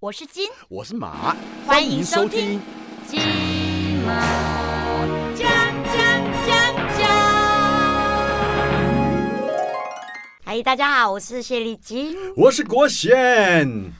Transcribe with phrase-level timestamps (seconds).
[0.00, 2.58] 我是金，我是马，欢迎收听。
[3.06, 3.20] 金
[4.06, 4.14] 马
[5.34, 5.46] 奖
[5.84, 5.94] 奖
[6.46, 7.06] 奖奖。
[10.42, 13.12] 嗨，大家好，我是谢丽金我是国贤。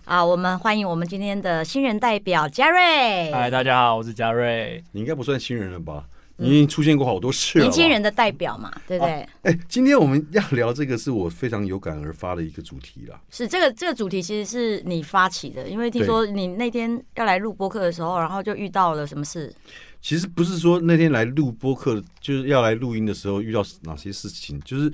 [0.06, 4.82] 啊，我们欢迎我们今天的新人代表嘉瑞，嗨，大家好，我是嘉瑞。
[4.92, 6.04] 你应该不算新人了吧？
[6.40, 7.64] 你已经出现过好多次了。
[7.64, 8.00] 年轻人。
[8.00, 9.28] 的代表嘛，对不对？
[9.42, 13.20] 哎，今天我们要聊这个是我非常有感而发的一个主题啦。
[13.28, 19.52] 是这个这个主题其实是你发起的，因为听说你那天要来录播客的时候，然后就遇到了什么事？
[20.00, 24.90] 其实不是说那天来录播客，就是要来录音的时候遇到哪些事情，就是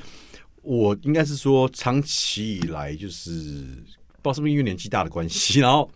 [0.62, 5.88] 我应该是说长期以来就是不知道是不是因为年纪大的关系， 然后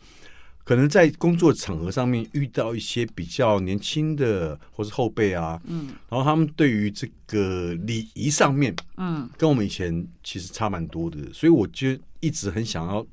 [0.70, 13.04] 可能在工作场合上面遇到一些比较年轻的或是后辈啊，嗯，然后他们对于这个礼仪上面，嗯，跟我们以前其实差蛮多的，所以我就一直很想要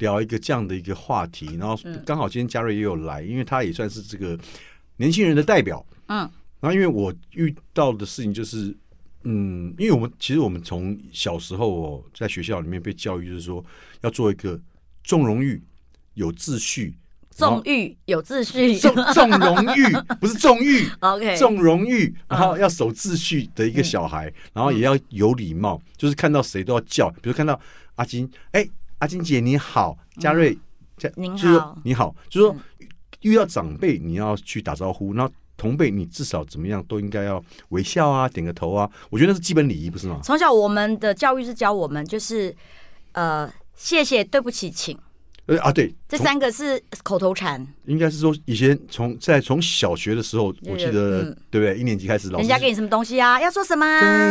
[0.00, 4.36] 聊一个这样的一个话题，然后刚好今天嘉瑞也有来，因为他也算是这个
[4.96, 6.28] 年轻人的代表，嗯，
[6.58, 8.76] 然后因为我遇到的事情就是，
[9.22, 13.64] 嗯，因为我们其实我们从小时候哦，在学校里面被教育就是说
[14.00, 14.60] 要做一个
[15.04, 15.62] 重荣誉、
[16.14, 16.92] 有秩序、
[17.34, 18.78] 纵欲有秩序。
[18.78, 19.82] 重重荣誉，
[20.20, 27.58] 不是纵欲，，OK，重荣誉，然后要守秩序的一个小孩，然后也要有礼貌，就是看到谁都要叫，比如看到
[27.96, 28.66] 阿金，哎，
[28.98, 30.56] 阿金姐你好，嘉瑞，
[30.96, 32.56] 嘉您就是说好你好，就是说
[33.22, 40.20] 遇到长辈你要去打招呼，然后同辈你至少怎么样都应该要微笑啊，点个头啊，我觉得那是基本礼仪，不是吗？
[40.22, 42.54] 从小我们的教育是教我们，就是
[43.12, 44.98] 呃，谢谢、对不起、请，
[45.46, 47.66] 呃啊，对，这三个是口头禅。
[47.84, 51.78] 应该是说以前从在从小学的时候，我记得嗯对不对？
[51.78, 53.38] 一年级开始，老师人家给你什么东西啊？
[53.38, 53.86] 要说什么？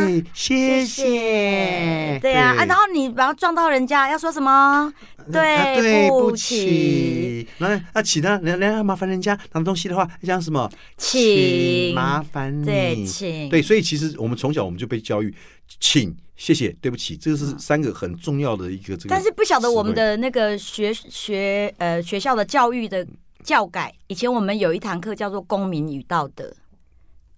[0.05, 4.51] 对，谢谢，对呀、啊，然后你然后撞到人家要说什么？
[4.51, 4.93] 啊
[5.31, 8.37] 对对不不起，那，那啊起呢？
[8.43, 10.69] 人人家麻烦人家拿东西的话，讲什么？
[10.97, 12.65] 请麻烦你。
[12.65, 15.33] 对，请对，所以其实我们从小我们就被教育，
[15.79, 19.09] 请、谢谢、对不起，这个是三个很重要的一个这个。
[19.09, 23.05] 但是不晓得我们的那个学学呃学校的教育的
[23.43, 26.51] 教改，以前我们有一堂课叫做公民与道德，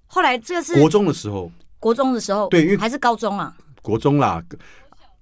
[0.07, 3.55] 后来这个是国中的时候，国中的时候，对因为还是高中啊？
[3.81, 4.43] 国中啦，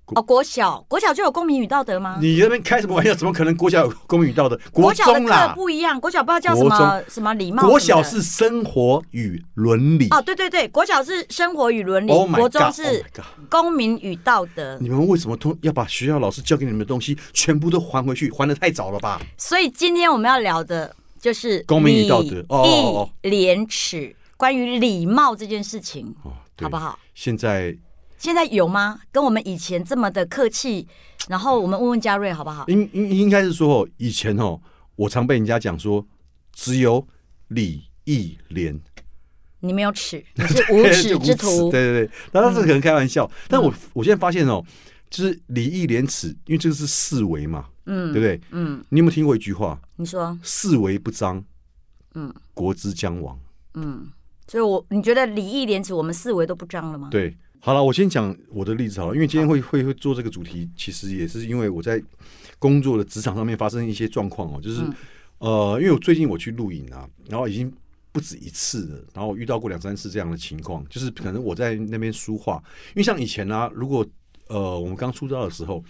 [0.07, 2.17] 哦，国小国小就有公民与道德吗？
[2.21, 3.13] 你那边开什么玩笑？
[3.15, 4.59] 怎么可能国小有公民与道德？
[4.71, 10.09] 国小的课不一样，国小不知道叫什国么什么礼貌国小是生活与伦理。
[10.09, 12.49] 哦，对对对，国小是生活与伦理，Oh 国！
[12.49, 14.77] 中是 Oh 公民与道德。
[14.81, 18.29] 你们为什么通要把学校老师教给你们的东西全部都还回去？
[18.29, 19.21] 还的太早了吧？
[19.37, 22.67] 所以今天我们要聊的就是公民与道德哦哦
[22.99, 26.13] 哦廉耻，关于礼貌这件事情，
[26.61, 26.99] 好不好？
[27.15, 27.75] 现在
[28.23, 29.01] 现在有吗？
[29.11, 30.87] 跟我们以前这么的客气？
[31.27, 32.63] 然后我们问问嘉瑞好不好？
[32.69, 34.61] 应应应该是说哦，以前哦，
[34.95, 36.07] 我常被人家讲说，
[36.53, 37.05] 只有
[37.49, 38.79] 礼义廉，
[39.59, 41.69] 你没有耻， 你是无耻之徒。
[41.69, 44.63] 对对对，当然这可能开玩笑，但我我现在发现哦，
[45.09, 48.39] 就是礼义廉耻，因为这个是四维嘛，嗯对不对？
[48.51, 49.77] 嗯，你有没有听过一句话？
[49.97, 51.43] 你说，四维不张，
[52.13, 53.37] 嗯国之将亡。
[53.73, 54.07] 嗯，
[54.47, 57.09] 所以我你觉得礼义廉耻，我们四维都不张了吗？
[57.11, 62.03] 对，好了，我先讲我的例子好了，因为今天会会会做这个主题，其实也是因为我在
[62.59, 64.93] 工作的职场上面发生一些状况哦，就是、嗯。
[65.37, 67.71] 呃，因为我最近我去露营啊，然后已经
[68.11, 74.05] 不止一次了，然后我遇到过两三次这样的情况，就是可能我在那边梳化，因为像以前啊，如果
[74.47, 75.81] 呃我们刚出道的时候，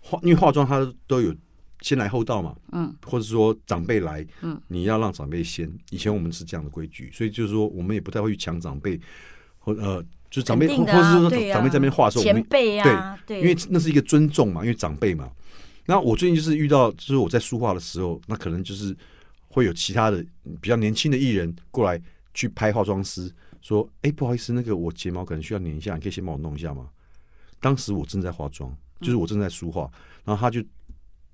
[0.00, 1.34] 化因为化妆它都有
[1.80, 9.00] 先来后到嘛，嗯，或者说长辈来，嗯，你要让长辈先，以前我们是这样的规矩，所以就是说我们也不太会去抢长辈，
[9.58, 10.04] 或呃
[10.34, 15.30] 就是长辈，或或者是说长辈在那边话的时候，我前们辈啊，对，因为那是一个尊重嘛，因为长辈嘛。
[15.86, 18.96] 那我最近就是遇到，就是我在书画的时候，那可能就是
[19.46, 20.26] 会有其他的
[20.60, 22.02] 比较年轻的艺人过来
[22.32, 26.88] 去拍化妆师，说：“哎、不好意思，那个我睫毛可能需要粘一下，你可以先帮我弄一下吗？”
[27.62, 29.88] 当时我正在化妆，就是我正在梳化，
[30.24, 30.60] 然后他就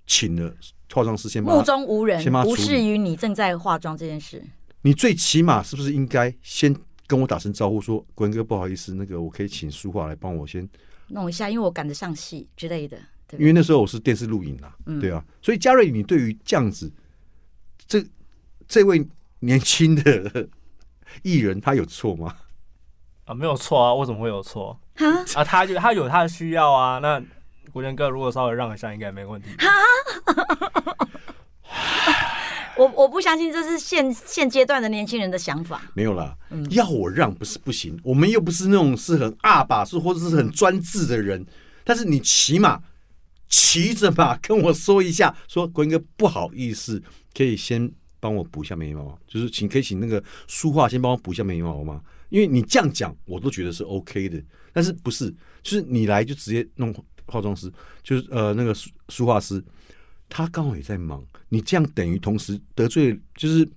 [0.06, 0.54] 请了
[0.92, 1.62] 化妆师先帮目。
[1.62, 4.44] 中无人先帮，他无视于你正在化妆这件事。
[4.82, 6.74] 你最起码是不是应该先
[7.10, 10.68] 跟我打声招呼，说：“国文哥，不好意思，那个我可以请书画来帮我先
[11.08, 12.96] 弄一下，因为我赶得上戏之类的，
[13.26, 13.36] 对？
[13.40, 16.88] 因为那时候我是电视录影啦，嗯对啊，所以嘉瑞，你对于这样子，
[17.88, 18.00] 这
[18.68, 19.04] 这位
[19.40, 20.48] 年轻的
[21.24, 22.36] 艺人，他有错吗？
[23.24, 25.42] 啊，没有错啊，为什么会有错哈啊？
[25.42, 27.20] 他就他有他的需要啊，那
[27.72, 29.48] 国权哥如果稍微让一下，应该没问题。
[32.80, 35.82] 我我不相信这是现现阶段的年轻人的想法。
[35.92, 41.44] 没有啦，嗯要我让不是不行，我们又不是那种是很阿爸是或者是很专制的人，
[41.84, 42.82] 但是你起码
[43.50, 47.02] 骑着马跟我说一下，说国英哥不好意思，
[47.36, 52.00] 可以先帮我补一下眉毛，就是请可以请那个书画先帮我补一下眉毛吗？
[52.30, 54.42] 因为你这样讲，我都觉得是 OK 的，
[54.72, 55.28] 但是不是？
[55.62, 56.94] 就是你来就直接弄
[57.26, 57.70] 化妆师，
[58.02, 59.62] 就是呃那个书书画师，
[60.30, 63.68] 他刚好也在忙，你这样等于同时得罪，就是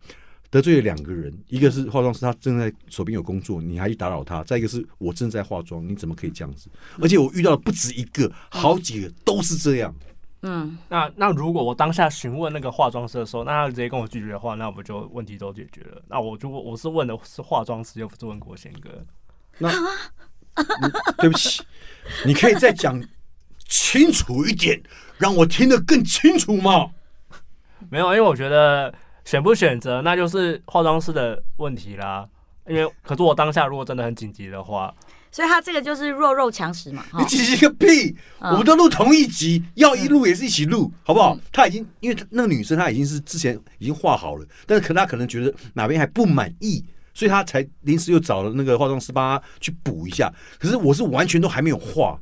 [0.50, 6.70] 得罪了两个人，一个是化妆师，他正在手边有工作，你还去打扰他；再一个是我正在化妆，你怎么可以这样子？
[7.02, 9.94] 而且我遇到的不止一个，好几个都是这样。
[10.44, 16.02] 嗯，那那如果我当下询问那个化妆师的时候，那他直接跟我拒绝的话，那不就问题都解决了？
[16.08, 18.90] 那我就我是问的是化妆师，又不是问国贤哥。
[19.58, 19.72] 那
[21.18, 21.64] 对不起，
[22.26, 23.02] 你可以再讲
[23.68, 24.80] 清楚一点，
[25.18, 26.92] 让我听得更清楚吗？
[27.90, 28.94] 没有，因为我觉得
[29.26, 32.28] 选不选择那就是化妆师的问题啦。
[32.68, 34.94] 因为可是我当下如果真的很紧急的话，
[35.30, 37.04] 所以他这个就是弱肉强食嘛。
[37.12, 38.16] 哈你紧急个屁！
[38.40, 41.38] 嗯我们都录同一集，要一录也是一起录，好不好？
[41.52, 46.82] 他已经，因为她那个女生她已经是之前已经画好了，但是可她可能觉得哪边还不满意，
[47.14, 50.32] 所以她才临时又找了那个化妆师帮她去补一下。
[50.58, 52.18] 可是我是完全都还没有画，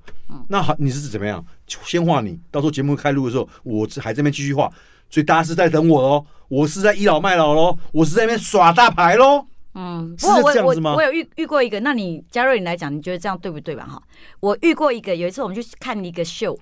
[0.48, 1.46] 那好，你是怎么样？
[1.68, 4.72] 先画你，到时候节目开录的时候，我这还在那边继续画，
[5.12, 9.46] 所以大家是在等我喽，我是在倚老卖老喽，我是在那边耍大牌喽。
[9.74, 13.86] 嗯，是不过我这样子吗我我有遇遇过一个，那你嘉瑞你来讲，你觉得这样对不对吧？
[13.86, 14.02] 哈，
[14.40, 16.58] 我遇过一个，有一次我们去看一个秀，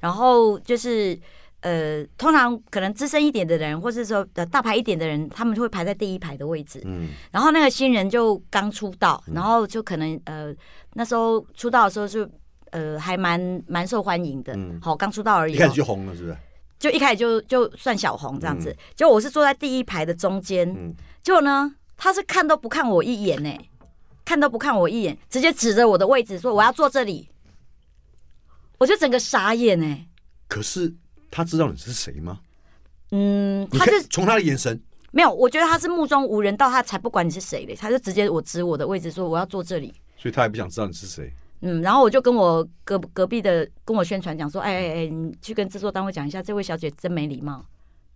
[0.00, 1.18] 然后就是
[1.60, 6.80] 呃，通常可能资深一点的人，或是说呃大牌一点的人，他们就会排在第一排的位置。
[6.86, 10.54] 嗯然后那个新人就刚出道，然后就可能呃
[10.94, 12.26] 那时候出道的时候就
[12.70, 16.36] 呃还蛮蛮受欢迎的嗯，好刚出道而已哦，一开始就红了，是不是？
[16.84, 23.50] 就一开始就就算小红这样子，结果我是坐在第一排的中间，嗯结果呢，他是看都不看我一眼呢、
[24.22, 27.30] 看都不看我一眼，直接指着我的位置说我要坐这里，
[28.76, 30.06] 我就整个傻眼哎、
[30.46, 30.92] 可是
[31.30, 32.40] 他知道你是谁吗？
[33.12, 34.78] 嗯，他就看从他的眼神，
[35.10, 39.94] 没有，我觉得他是目中无人，到他才不管你是谁嘞，他就直接我指我的位置说我要坐这里。
[40.18, 41.32] 所以他也不想知道你是谁。
[41.66, 47.64] 嗯，然后我就跟我隔隔壁的跟我宣传讲说，哎哎哎，你去跟制作单位讲一下，这位小姐真没礼貌。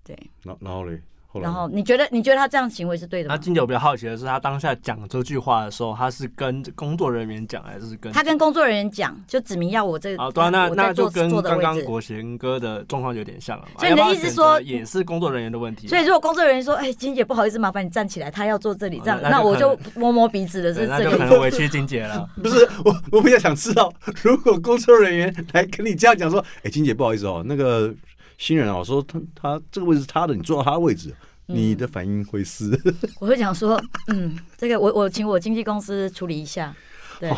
[0.04, 1.00] 对，然然后嘞，
[1.30, 3.34] 后来然后你觉得你觉得他这样行为是对的吗？
[3.34, 10.30] 那金姐，我比较好奇的是，他当下讲这句话的时候，他是跟工作人员讲，还是跟他跟工作人员讲，就指明要我这个啊？
[10.30, 11.78] 对啊，那那就跟刚刚。
[11.88, 13.78] 国贤哥的状况有点像了嘛。
[13.78, 15.90] 所以你的意思是说也是工作人员的问题啊？
[15.90, 21.28] 所以如果工作人员说：“哎，金姐不好意思，麻烦你站起来，他要坐这里。”这样，哦那那那我就摸摸鼻子的对那就是这个意思。
[21.28, 22.28] 可能委屈金姐了。
[22.42, 23.92] 不是我，我比较想知道，
[24.22, 27.94] 如果工作人员来跟你这样讲说，哎、金姐不好意思哦，那个
[28.38, 31.14] 新人啊，我说他他这个位置是他的，你坐到他的位置，
[31.46, 32.70] 你的反应会是？
[33.20, 36.74] 我会讲说：“嗯，这个我我请我经纪公司处理一下，
[37.20, 37.30] 对，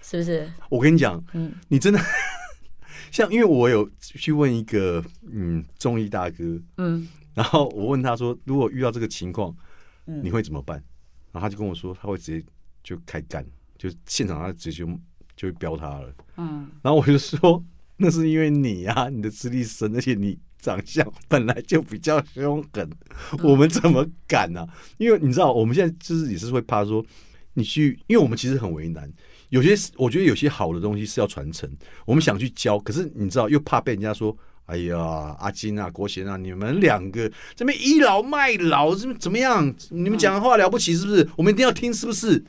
[0.00, 0.50] 是不是？
[0.70, 2.00] 我跟你讲，嗯你真的
[3.10, 6.44] 像，因为我有去问一个嗯中医大哥，
[6.78, 9.54] 嗯然后我问他说，如果遇到这个情况，
[10.06, 10.82] 嗯你会怎么办？
[11.32, 12.46] 然后他就跟我说，他会直接
[12.84, 13.44] 就开干，
[13.76, 14.86] 就现场他直接就
[15.34, 16.14] 就会飙他了。
[16.36, 17.62] 嗯，然后我就说，
[18.02, 22.90] 那是因为你啊，你的资历深，而且你长相本来就比较凶狠，
[23.42, 24.66] 我们怎么敢呢、
[24.98, 27.02] 因为你知道，我们现在就是也是会怕说，
[27.54, 29.10] 你去，因为我们其实很为难。
[29.50, 31.70] 有些我觉得有些好的东西是要传承，
[32.04, 34.36] 我们想去教，可是你知道又怕被人家说。
[34.66, 39.74] 哎呀，阿金啊，国贤啊，你们两个这边倚老卖老，怎么怎么样？
[39.90, 41.28] 你们讲的话了不起是不是？
[41.36, 42.42] 我们一定要听是不是？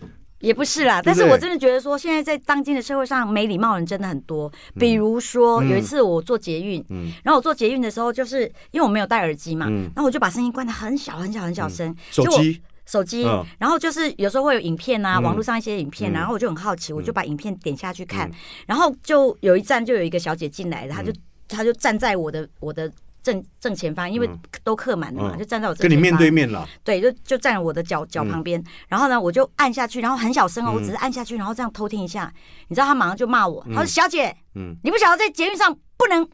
[0.44, 1.02] 也不是啦。
[1.02, 4.52] 但是我真的觉得说，现在在当今的社会上，没礼貌的人真的很多。
[4.78, 5.70] 比如说嗯。
[5.70, 7.12] 有一次我做捷运，嗯。
[7.24, 9.84] 然后我做捷运的时候，就是因为我没有戴耳机嘛，嗯。
[9.96, 12.62] 然后我就把声音关的很小很小很小声，手机？
[12.86, 15.24] 手机嗯，然后就是有时候会有影片啊，嗯。
[15.24, 16.14] 网络上一些影片，嗯。
[16.14, 18.28] 然后我就很好奇，我就把影片点下去看。
[18.28, 18.34] 嗯，
[18.68, 21.14] 然后就有一站就有一个小姐进来了，她就
[21.48, 22.92] 她就站在我的我的
[23.24, 24.39] 正正前方，因为嗯。
[24.63, 25.39] 都刻满了嘛，嗯。
[25.39, 28.30] 就站在我正跟你面对面了，对，就就站在我的脚脚嗯。
[28.30, 30.75] 旁边，然后呢，我就按下去，然后很小声哦，嗯。
[30.75, 32.32] 我只是按下去，然后这样偷听一下，
[32.68, 33.74] 你知道他马上就骂我，嗯。
[33.74, 34.75] 他说：“小姐，嗯。
[34.84, 36.27] 你不晓得在捷运上不能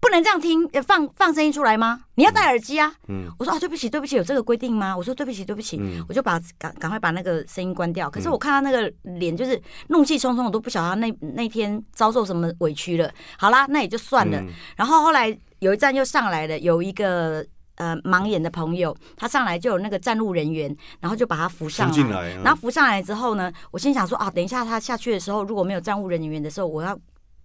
[0.00, 2.00] 不能这样听呃放放声音出来吗？
[2.14, 5.76] 你要戴耳机啊。”嗯我说：“啊，对不起，对不起，有这个规定吗？”我说：“对不起，对不起。
[5.78, 8.08] 嗯我就把赶赶快把那个声音关掉。
[8.08, 13.12] 可是我看他那个脸就是怒气冲冲，我都不晓得他那那天遭受什么委屈了。
[13.38, 14.40] 好啦，那也就算了。
[14.40, 17.44] 嗯然后后来有一站又上来了，有一个
[17.76, 22.08] 呃盲眼的朋友，他上来就有那个站路人员，然后就把他扶上来。
[22.08, 26.98] 来，嗯然后扶上来之后呢，我心想说啊，等一下他下去的时候，如果没有站务人员的时候，我要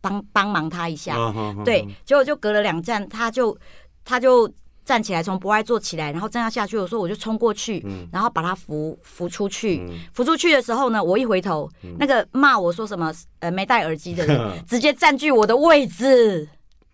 [0.06, 1.16] 帮帮忙他一下。
[1.64, 3.58] 对，结果就隔了两站，他就
[4.04, 4.48] 他就
[4.86, 9.80] 站起来，从博爱坐起来，然后正要下去的时候，我就冲过去，嗯然后把他扶扶出去。
[9.90, 14.38] 嗯扶出去的时候呢，我一回头，那个骂我说什么呃没戴耳机的人，
[14.70, 16.48] 直接占据我的位置。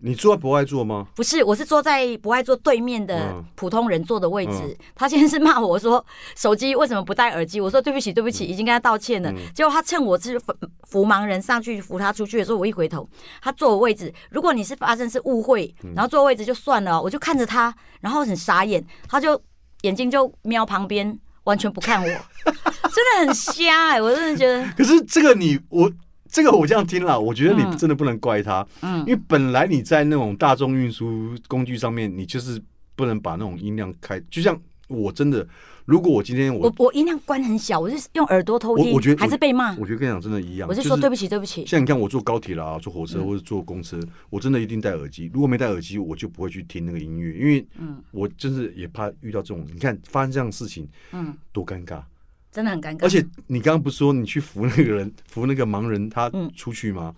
[0.04, 1.08] 你坐在博爱座吗？
[1.16, 4.54] 不是，我是坐在不爱坐对面的嗯普通人坐的位置。
[4.64, 6.04] 嗯他先是骂我说
[6.36, 9.32] 手机为什么不戴耳机，我说对不起对不起，已经跟他道歉了。
[9.32, 10.54] 嗯结果他趁我是扶
[10.88, 13.08] 扶盲人上去扶他出去的时候，我一回头，
[13.42, 14.14] 他坐我位置。
[14.30, 19.40] 如果你是发生是误会，嗯然后坐位置就算了哦，我就看着他，然后很傻眼，他就
[19.82, 22.08] 眼睛就瞄旁边，完全不看我，
[22.46, 25.92] 真的很瞎哎、我真的觉得，可是这个你我
[26.32, 32.62] 这个我这样听了，我觉得你嗯真的不能怪他，嗯因为本来你在那种大众运输工具上面，你就是
[32.96, 34.58] 不能把那种音量开，就像
[34.88, 35.46] 我真的，
[35.86, 39.76] 如果我今天我我我音量关很小，我是用耳朵偷听，我我觉得还是被骂。
[39.78, 41.66] 我觉得跟你讲真的一样，我是就说对不起，对不起。
[41.66, 45.30] 像你看我坐高铁啦、坐火车嗯或者坐公车，我真的一定戴耳机。
[45.34, 52.02] 如果没戴耳机，我就不会去听那个音乐，因为嗯我真是也怕遇到这种，你看发生这样的事情嗯，多尴尬。
[52.52, 53.04] 真的很尴尬。
[53.04, 57.16] 而且你刚刚不是说你去扶那个人， 扶那个盲人他嗯出去吗？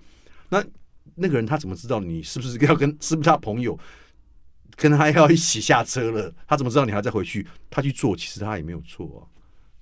[0.49, 0.63] 那
[1.15, 3.77] 那个人他怎么知道你是不是要跟 是不是他朋友？
[4.75, 7.47] 跟他要一起下车了，他怎么知道你还再回去？
[7.69, 9.21] 他去做，其实他也没有错啊，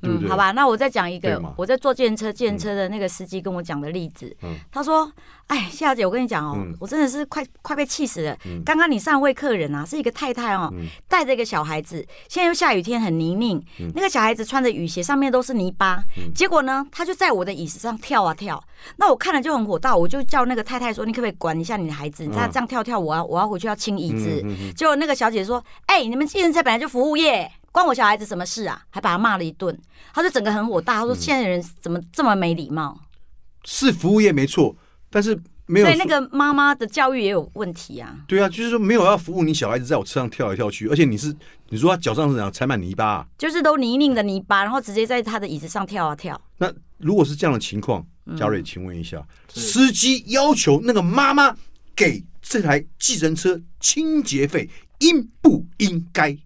[0.01, 0.27] 对对？
[0.27, 4.35] 嗯，好吧，那我再讲一个，我在坐电车，电车的那个司机跟我讲的例子。
[4.43, 5.11] 嗯他说
[5.47, 8.37] ：“哎，夏小姐，我跟你讲哦，嗯我真的是快快被气死了。
[8.45, 16.03] 嗯刚刚你上位客人啊，是一个太太哦，嗯带着一个小孩子，现在又下雨天很泥泞，嗯那个小孩子穿着雨鞋，上面都是泥巴。
[16.17, 18.61] 嗯结果呢，他就在我的椅子上跳啊跳。
[18.97, 22.23] 那我看了就很火大，我就叫那个太太说：你可不可以管一下你的孩子？
[22.25, 24.43] 你这样嗯这样跳跳，我要我要回去要清椅子。
[24.75, 29.77] 结果那个小姐说：“哎、你们计程车本来就服务业，关我小孩子什么事啊？”还把他骂了一顿。
[30.13, 32.99] 他就整个很火大，他嗯说：“现在的人怎么这么没礼貌
[33.63, 34.75] 是服务业没错，
[35.09, 38.13] 但是？”没有所以那说个妈妈的教育也有问题啊。
[38.27, 41.33] 对啊，就是说没有要服务你小孩子在我车上跳来跳去，而且你是
[41.69, 46.41] 你说他脚上是怎样踩满泥巴、啊，就是都泥泞的泥巴，然后直接在他的椅子上跳啊跳。
[46.57, 51.55] 那如果是这样的情况，嗯嘉瑞，请问一下，是司机要求那个妈妈
[51.95, 56.37] 给这台计程车清洁费，应不应该？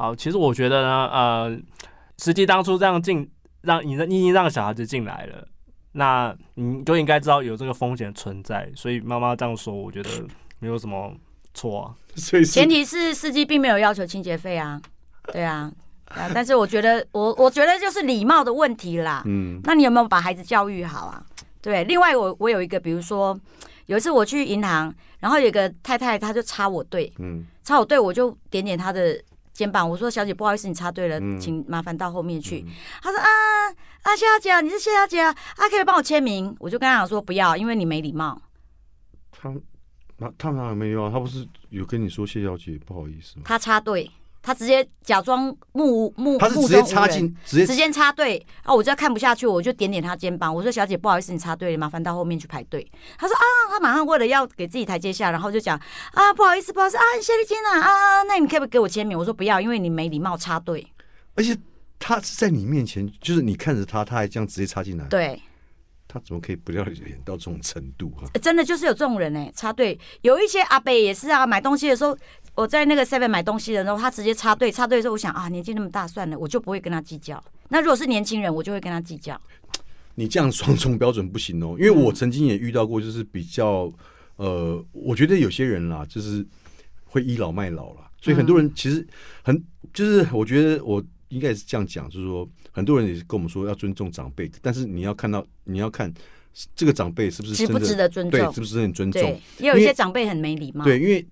[0.00, 1.60] 好，其实我觉得呢，呃，
[2.16, 3.30] 司机当初这样进，
[3.60, 5.46] 让你你已经让小孩子进来了，
[5.92, 10.08] 那你就应该知道有这个风险存在，所以妈妈这样说，我觉得
[10.58, 11.12] 没有什么
[11.52, 11.94] 错啊。
[12.16, 14.80] 所以前提是司机并没有要求清洁费啊，
[15.30, 15.70] 对啊，
[16.06, 16.30] 对啊。
[16.32, 19.22] 但是我觉得，我我觉得就是礼貌的问题啦。
[19.26, 21.22] 嗯那你有没有把孩子教育好啊？
[21.60, 23.38] 对，另外我我有一个，比如说
[23.84, 29.22] 有一次我去银行，然后有个太太她就插我队，嗯插我队我就点点她的
[29.60, 32.64] 肩膀，我说小姐不好意思，你插队了，嗯请麻烦到后面去。
[33.02, 33.28] 她说啊
[34.02, 36.56] 啊谢小姐啊，你是谢小姐啊，啊可以帮我签名？
[36.58, 38.40] 我就跟她讲说不要，因为你没礼貌。
[39.30, 39.54] 他
[40.16, 41.10] 那他哪有没有啊？
[41.12, 43.42] 他不是有跟你说谢小姐不好意思吗？
[43.44, 44.10] 他插队，
[44.42, 47.10] 她直接假装目目他是目直接插中无人。
[47.18, 48.74] 进，直接直接插队啊！
[48.74, 52.86] 我就看不下去，我就点点他肩膀，我说：“小姐，不好意思，你插队了，麻烦到后面去排队。”
[53.18, 55.78] 他说：“啊，他马上为了要给自己台阶下，然后就讲
[56.12, 60.86] 啊，不好意思，不好意思啊，谢丽金啊啊，那你可不可以给我签名？”我说：“不要，因为你没礼貌插队。
[61.34, 61.56] 而且
[61.98, 65.40] 他是在你面前，就是你看着他，他还这样直接插进来，对，
[66.08, 68.26] 他怎么可以不要脸到这种程度啊？
[68.40, 69.98] 真的就是有这种人哎、插队。
[70.22, 72.16] 有一些阿伯也是啊，买东西的时候，
[72.54, 77.42] 我在那个 Seven 买东西的时候，他直接插队，插队的时候，我想啊，年纪那么大，算了，我就不会跟他计较。
[77.68, 79.40] 那如果是年轻人，我就会跟他计较。
[80.16, 83.90] 你这样双重标准不行哦，因为我曾经也遇到过，就是比较
[84.36, 86.44] 呃，我觉得有些人啦，就是
[87.04, 89.06] 会倚老卖老啦，所以很多人其实
[89.42, 89.56] 很
[89.94, 96.12] 就是，我觉得我应该也是这样讲，就是说很多人也是跟我们说要尊重长辈，但是你要看到你要看
[96.74, 100.84] 这个长辈是不是值不值得尊对，重是不是很尊重？，也有一些长辈很没礼貌。
[100.84, 101.24] 对，因为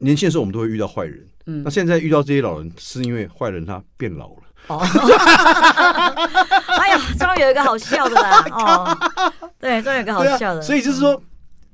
[0.00, 4.42] 年轻的时候我们都会遇到坏人，嗯那现在遇到这些老人，是因为坏人他变老了。
[4.66, 4.78] 哦，
[6.78, 8.44] 哎呀，终于有一个好笑的啦！
[8.52, 10.60] 哦，对，终于有一个好笑的。
[10.60, 10.62] 啊。
[10.62, 11.20] 所以就是说，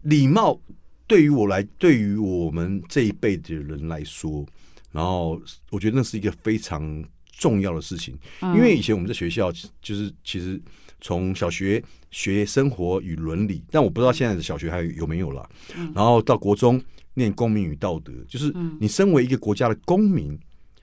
[0.03, 0.59] 礼貌
[1.07, 4.47] 对于我来，对于我们这一辈的人来说，
[4.93, 5.41] 然后
[5.71, 7.05] 我觉得那是一个非常
[7.37, 8.17] 重要的事情。
[8.41, 9.51] 嗯因为以前我们在学校，
[9.83, 10.59] 就是其实
[11.01, 15.47] 从小学学生活与伦理，但我不知道现在的小学还有有没有啦。
[15.77, 16.81] 嗯然后到国中
[17.17, 20.39] 念公民与道德，就是你身为一个国家的公民，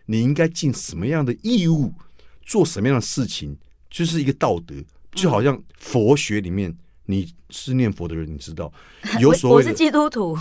[0.08, 1.94] 你应该尽什么样的义务，
[2.44, 3.56] 做什么样的事情，
[3.90, 4.76] 就是一个道德。
[5.14, 6.76] 就好像佛学里面，
[7.06, 8.74] 你是念佛的人，你知道
[9.22, 10.36] 有所谓的我是基督徒，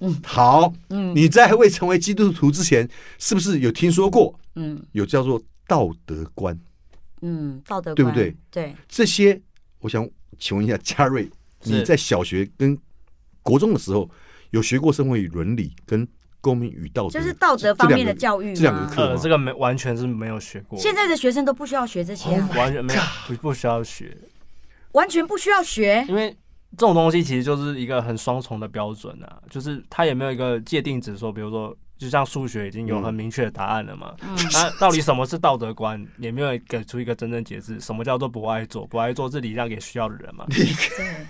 [0.00, 0.74] 嗯好。
[0.88, 2.88] 嗯你在未成为基督徒之前，
[3.18, 6.58] 是不是有听说过嗯有叫做道德观？
[7.22, 8.36] 嗯，道德观对不对？
[8.50, 9.40] 对，这些，
[9.78, 10.08] 我想
[10.40, 11.30] 请问一下嘉瑞，
[11.62, 12.76] 你在小学跟
[13.44, 14.10] 国中的时候
[14.50, 16.06] 有学过社会与伦理跟
[16.40, 18.54] 公民与道德，就是道德方面的教育吗？
[18.54, 24.16] 这两个课呃，这个没完全是没有学过，现在的学生都不需要学这些啊，完全没有不不需要学，
[24.92, 26.04] 完全不需要学。
[26.08, 26.30] 因为
[26.76, 37.80] 这种东西其实就是一个很双重的标准啊，就是它也没有一个界定值说，比如说，就像数学已经有很明确的答案了嘛，嗯，那到底什么是道德观，也没有给出一个真正解释。
[37.80, 38.86] 什么叫做不爱做？
[38.86, 40.46] 不爱做是礼让给需要的人嘛？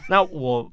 [0.08, 0.70] 那我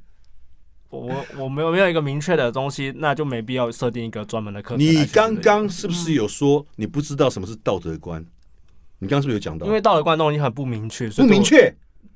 [0.96, 5.06] 我我我没有没有一个明确的东西，那就没必要设定一个专门的课程你这个。
[5.08, 8.26] 刚刚是不是有说你不知道什么是道德观？
[9.00, 9.66] 你刚刚是不是有讲到？
[9.68, 11.28] 因为道德观东西很不明确，所以。
[11.28, 11.74] 不明确。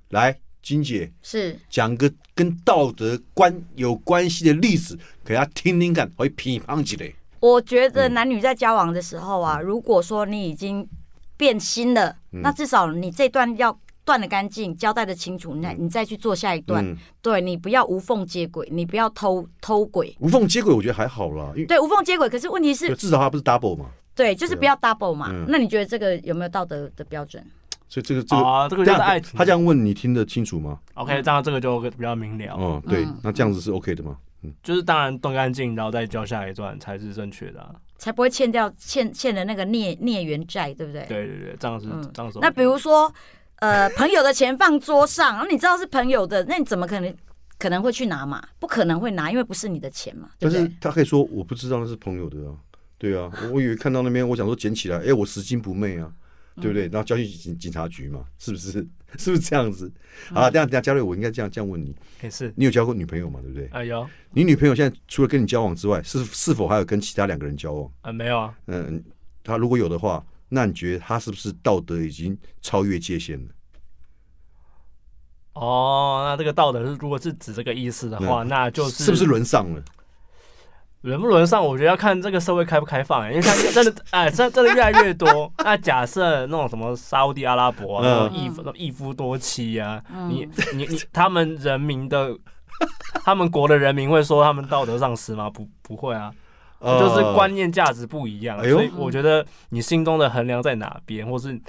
[0.09, 7.13] 来，金姐是讲个跟道德观有关系的例子，给大家听听看，会批判起来。
[7.41, 10.87] 我觉得嗯男女在交往的时候啊，如果说你已经
[11.37, 13.77] 变心了，嗯那至少你这段要
[14.09, 16.83] 断的干净，交代的清楚，那你再去做下一段。
[16.83, 20.15] 嗯，对你不要无缝接轨，你不要偷偷轨。
[20.19, 23.85] 无缝接轨，我觉得还好啦，因为对，无缝接轨，可是问题是，至少它不是 double 嘛，
[24.15, 25.27] 对，就是不要 double 嘛。
[25.29, 27.45] 嗯那你觉得这个有没有道德的标准？
[27.87, 29.37] 所以这个这个啊，这个这样就是爱情。
[29.37, 32.55] 他这样问你听得清楚吗？OK，这样这个就比较明了。
[32.55, 34.17] 哦，对嗯，那这样子是 OK 的吗？
[34.41, 37.75] 嗯，就是当然断干净，然后再交下一段才是正确的、啊。
[37.97, 41.03] 才不会欠掉欠欠的那个孽孽缘债，对不对？
[41.09, 42.47] 对对对，这样是、嗯这样是 OK。
[42.47, 43.11] 那比如说，
[43.59, 47.13] 呃，朋友的钱放桌上，然后你知道是朋友的，那你怎么可能
[47.57, 48.41] 可能会去拿嘛？
[48.59, 50.71] 不可能会拿，因为不是你的钱嘛，对但是？
[50.79, 52.55] 他可以说我不知道那是朋友的啊，
[52.97, 56.11] 对啊，我我以为看到那边，我想说捡起来，哎，我拾金不昧啊，
[56.55, 56.83] 对不对？
[56.83, 58.71] 然后交去警警察局嘛，是不是？
[59.17, 59.91] 是不是这样子？
[60.31, 63.39] 好了，这样等一下嘉瑞，我应该这样这样问你，也是，你有交过女朋友嘛？
[63.41, 63.67] 对不对？
[63.71, 67.91] 啊有，你女朋友现在除了跟你交往之外，是是否还有跟其他两个人交往？
[68.01, 69.03] 啊没有啊，嗯，
[69.43, 73.51] 她如果有的话，那你觉得他是不是道德已经超越界限了？
[75.53, 79.83] 哦，那这个道德是如果是指这个意思的话，那就是是不是轮上了？
[81.01, 81.65] 轮不轮上？
[81.65, 85.51] 我觉得要看这个社会开不开放、欸，因为像真的 哎，真真的越来越多。
[85.63, 92.37] 那假设那种什么沙烏地阿拉伯啊，嗯那种一夫一夫多妻啊，嗯你你你，他们人民的，
[93.23, 95.49] 他们国的人民会说他们道德丧失吗？
[95.49, 96.33] 不不会啊，
[96.81, 101.59] 就是观念价值不一样，所以我觉得你心中的衡量在哪边，或是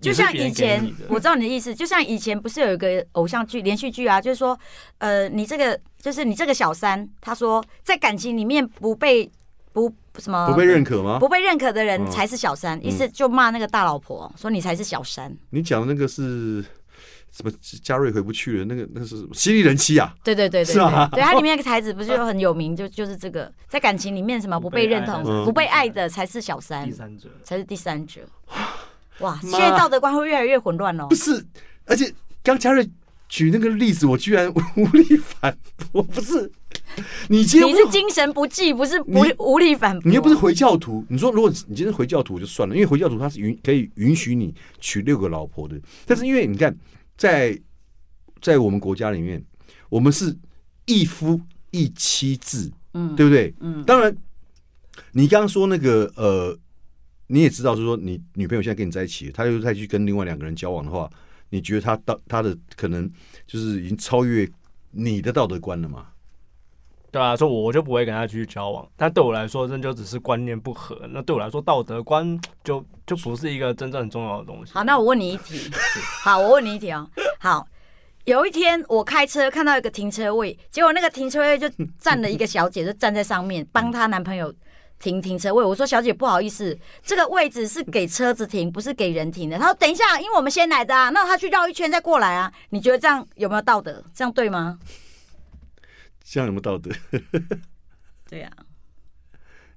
[0.00, 4.58] 就像以前，我知道你的意思，就像以前不是有一个偶像剧、连续剧啊，就是说，
[4.98, 9.30] 呃，你这个就是你这个小三，他说在感情里面不被
[9.72, 11.18] 不什么不被认可吗？
[11.18, 15.34] 不被认可的人嗯才是小三，意思就骂那个大老婆，说你才是小三。
[15.50, 16.64] 你讲的那个是
[17.32, 17.50] 什么？
[17.82, 20.14] 嘉瑞回不去了，那个那个是什么犀利人妻啊？
[20.22, 27.28] 对对对对是吗对，对，它里面那个台词不是就很有名，就就是这个，在感情里面什么不被认同、嗯不被爱的才是小三第，三者。
[27.42, 28.20] 才是第三者。
[29.20, 31.14] 哇，妈现在道德观会越来越混乱哦不。
[31.14, 31.44] 是，
[31.86, 32.88] 而且刚嘉瑞
[33.28, 35.56] 举那个例子，我居然 无力反
[35.90, 36.50] 驳，不是？
[37.28, 40.08] 你今天你是精神不济，不是无无力反驳。
[40.08, 46.74] 你又不是回教徒，你说如果你今天是回教徒就算了，因为回教徒他是允可以允许你娶六个老婆的，但是因为你看
[47.22, 47.56] 在
[48.40, 49.40] 在我们国家里面，
[49.88, 50.36] 我们是
[50.86, 53.54] 一夫一妻制，嗯对不对？
[53.60, 54.12] 嗯当然，
[55.12, 56.58] 你刚刚说那个呃，
[57.28, 61.08] 你也知道，就是说你女朋友现在跟你在一起，她又再去跟另外两个人交往的话，
[61.50, 63.08] 你觉得她道她的可能
[63.46, 64.50] 就是已经超越
[64.90, 66.08] 你的道德观了嘛？
[67.12, 68.88] 对啊，所以我就不会跟他继续交往。
[68.96, 70.98] 但对我来说，这就只是观念不合。
[71.10, 74.72] 那对我来说，道德观就就不是一个真正很重要的东西。
[74.72, 75.70] 好，那我问你一题。
[76.24, 77.06] 好，我问你一题哦。
[77.38, 77.66] 好，
[78.24, 84.50] 有一天我开车看到一个停车位，结果那个停车位就站了一个小姐，就站在上面帮她男朋友
[84.98, 85.62] 停停车位。
[85.62, 89.58] 我说小姐不好意思，这个位置是给车子停，不是给人停的。
[89.58, 92.50] 她说等一下，因为我们先来的啊，那她去绕一圈再过来啊。
[92.70, 94.02] 你觉得这样有没有道德？
[94.14, 94.78] 这样对吗？
[96.24, 96.90] 这样有没有道德？
[98.28, 98.50] 对呀、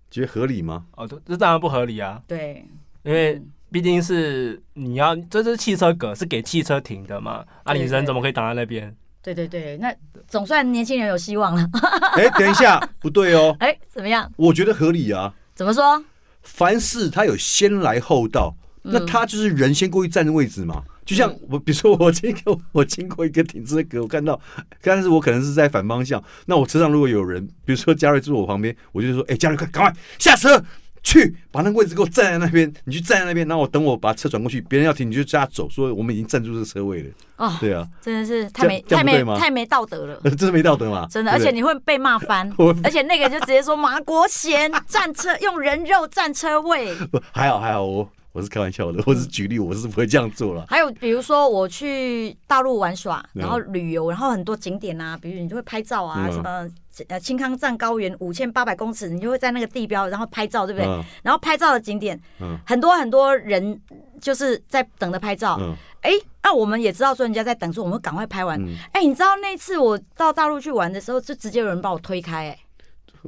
[0.10, 0.86] 觉得合理吗？
[0.96, 2.66] 哦，这这当然不合理啊，对，
[3.04, 7.46] 因为毕竟是你要，这是汽车格，是给汽车停的嘛。
[7.64, 8.96] 啊，你人怎么可以挡在那边？
[9.22, 9.94] 对对对，那
[10.28, 11.70] 总算年轻人有希望了。
[12.16, 14.32] 哎、等一下，不对哦， 哎，怎么样？
[14.38, 15.34] 我觉得合理啊。
[15.56, 16.02] 怎么说？
[16.44, 20.84] 凡事他有先来后到，那嗯他就是人先过去占位置嘛。
[21.06, 24.40] 就像我， 比如说我经过我经过一个停车格，我看到，
[24.82, 26.24] 但是我可能是在反方向。
[26.48, 30.60] 那我车上如果有人，比如说嘉瑞坐我旁边，我就说：“哎、嘉瑞，快赶快下车，
[31.04, 37.10] 去把那个位置给我站在那边，你去站在那边，然后我等我把车转过去，别人要停你就叫他走，说我们已经占住这个车位了。
[37.38, 40.20] 哦，对啊，真的是太没太没太没道德了。
[40.36, 41.06] 真的没道德嘛？
[41.08, 42.52] 真的，而且你会被骂翻，
[42.84, 50.66] 而且那个就直接说马国贤占车用人肉占车位，不还好还好，我我是开玩笑的， 我是举例，我是不会这样做了。
[50.68, 53.40] 还有比如说我去大陆玩耍，嗯。
[53.40, 56.34] 然后旅游，然后很多景点啊，比如你就会拍照啊，嗯。
[56.34, 56.70] 什么
[57.08, 60.86] 呃青康藏高原五千八百公尺，你就会在那个地标然后拍照，对不对？
[60.86, 61.02] 嗯。
[61.24, 62.58] 然后拍照的景点嗯。
[62.66, 63.80] 很多很多人
[64.20, 66.12] 就是在等着拍照，嗯，哎，
[66.44, 68.62] 那我们也知道说人家在等，说我们赶快拍完。
[68.62, 68.76] 嗯。
[68.92, 72.60] 哎，你知道那次我到大陆去玩的时候，就直接有人把我推开，哎，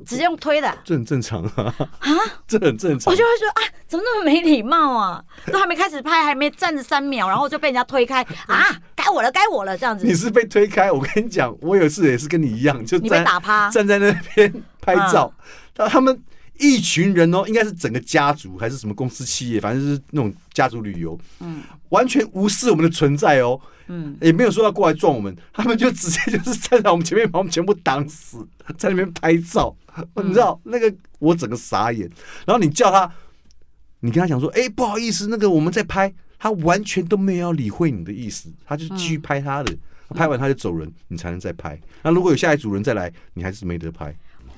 [0.06, 0.74] 直接用推的。
[0.84, 1.74] 这很正常啊，
[2.48, 3.16] 这很正常我。
[3.16, 5.24] 就会说啊，怎么那么没礼貌啊？
[5.52, 8.66] 都还没开始拍，还没站着三秒，然后就被人家推开啊！
[8.96, 10.14] 该我了，该我了，这样子你。
[10.14, 15.44] 是被推开，我跟你讲，我有一次也是跟你一样，就你被打趴，站在那边 拍照，嗯
[15.76, 16.20] 他他们
[16.60, 28.46] 一群人哦，应该是整个家族还是什么公司企业，反正就是那种家族旅游，嗯完全无视我们的存在哦，嗯，也没有说要过来撞我们，他们就直接就是站在我们前面，把我们全部挡死，
[28.78, 29.76] 在那边拍照，
[30.15, 32.10] 嗯你知道那个我整个傻眼，
[32.46, 33.12] 然后你叫他，
[34.02, 39.76] 你跟他讲说，哎、不好意思，那个我们在拍，他完全都没有要理会你的意思，他就继续拍他的。
[40.15, 41.78] 拍完他就走人，你才能再拍。
[42.02, 44.15] 那如果有下一组人再来，你还是没得拍。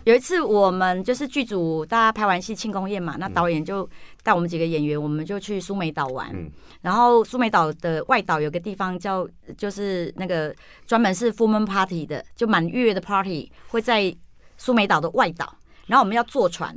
[0.09, 3.87] 有一次我们就是剧组大家拍完戏庆功宴嘛，那导演就
[4.23, 6.31] 带我们几个演员，我们就去苏梅岛玩。
[6.33, 6.49] 嗯
[6.81, 10.55] 然后苏梅岛的外岛有个地方叫，就是那个
[10.87, 14.11] 专门是 full moon party 的，就满月的 party 会在
[14.57, 15.55] 苏梅岛的外岛。
[15.85, 16.75] 然后我们要坐船，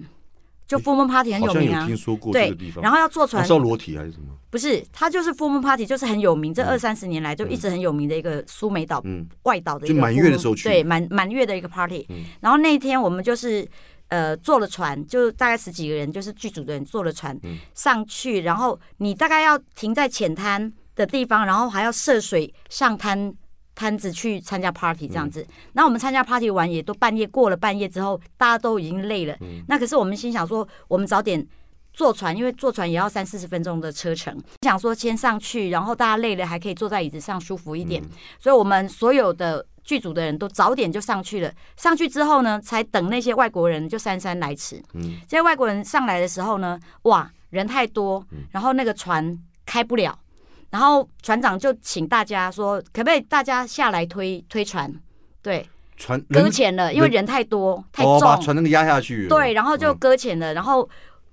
[0.73, 1.87] 就 full moon party 很有有名啊。
[1.87, 2.83] 听说过这对个地，方。
[2.83, 4.29] 然后要坐船那是，要裸体还是什么？
[4.49, 13.69] 不是，它就是 full moon party，就是很有名，这嗯二三十年来就一直很有名的一个苏梅岛嗯，外岛的一个就满月的时候去对，满满月的一个 party、嗯然后那一天我们就是
[14.09, 23.35] 呃坐了船，就大概十几个人，就是剧组的人坐了船、嗯上去，然后你大概要停在浅滩的地方，然后还要涉水上滩。
[23.75, 29.37] 摊子去参加 party 这样子，那、我们参加 party 完也都半夜过了半夜之后，大家都已经累了。
[29.69, 31.47] 那可是我们心想说，我们早点
[31.93, 38.03] 坐船，因为坐船也要三四十分钟的车程，想说先上去，然后大家累了还可以坐在椅子上舒服一点。
[38.39, 41.53] 所以我们所有的剧组的人都早点就上去了。
[41.77, 44.83] 上去之后呢，才等那些外国人就姗姗来迟。
[44.95, 50.19] 嗯这些外国人上来的时候呢，哇，人太多，然后那个船开不了，
[50.73, 54.91] 然后船长就请大家说，可不可以大家下来推推船？
[55.43, 59.29] 对，船搁人浅了，因为人太多太哦，把重，船那个压下去了。
[59.29, 59.99] 对，然后就嗯。
[59.99, 60.89] 搁浅了，然后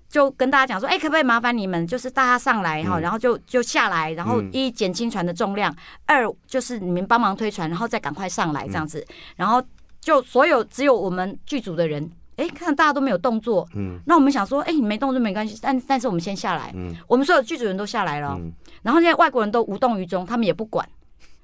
[0.09, 3.01] 就跟大家讲说，哎、可不可以麻烦你们，就是大家上来哈，嗯。
[3.01, 4.49] 然后就就下来，然后嗯。
[4.51, 5.73] 一减轻船的重量，
[6.05, 9.05] 二就是你们帮忙推船，然后再赶快上来这样子，
[9.37, 9.63] 然后
[10.01, 12.11] 就所有只有我们剧组的人。
[12.37, 13.99] 哎，看大家都没有动作，嗯。
[14.05, 16.95] 那我们想说，哎，你没动作没关系，但但是我们先下来，嗯。
[17.05, 18.49] 我们所有剧组人都下来了，嗯，
[18.81, 20.87] 然后那些外国人都无动于衷，他们也不管。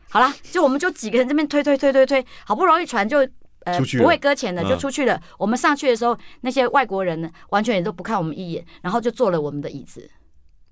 [0.10, 3.18] 好啦，就我们就几个人这边推推推推推，好不容易船就
[3.66, 5.22] 呃不会搁浅了，嗯就出去了。
[5.38, 10.10] 我们上去的时候，那些外国人呢，完全也都不看我们一眼，然后就坐了我们的椅子。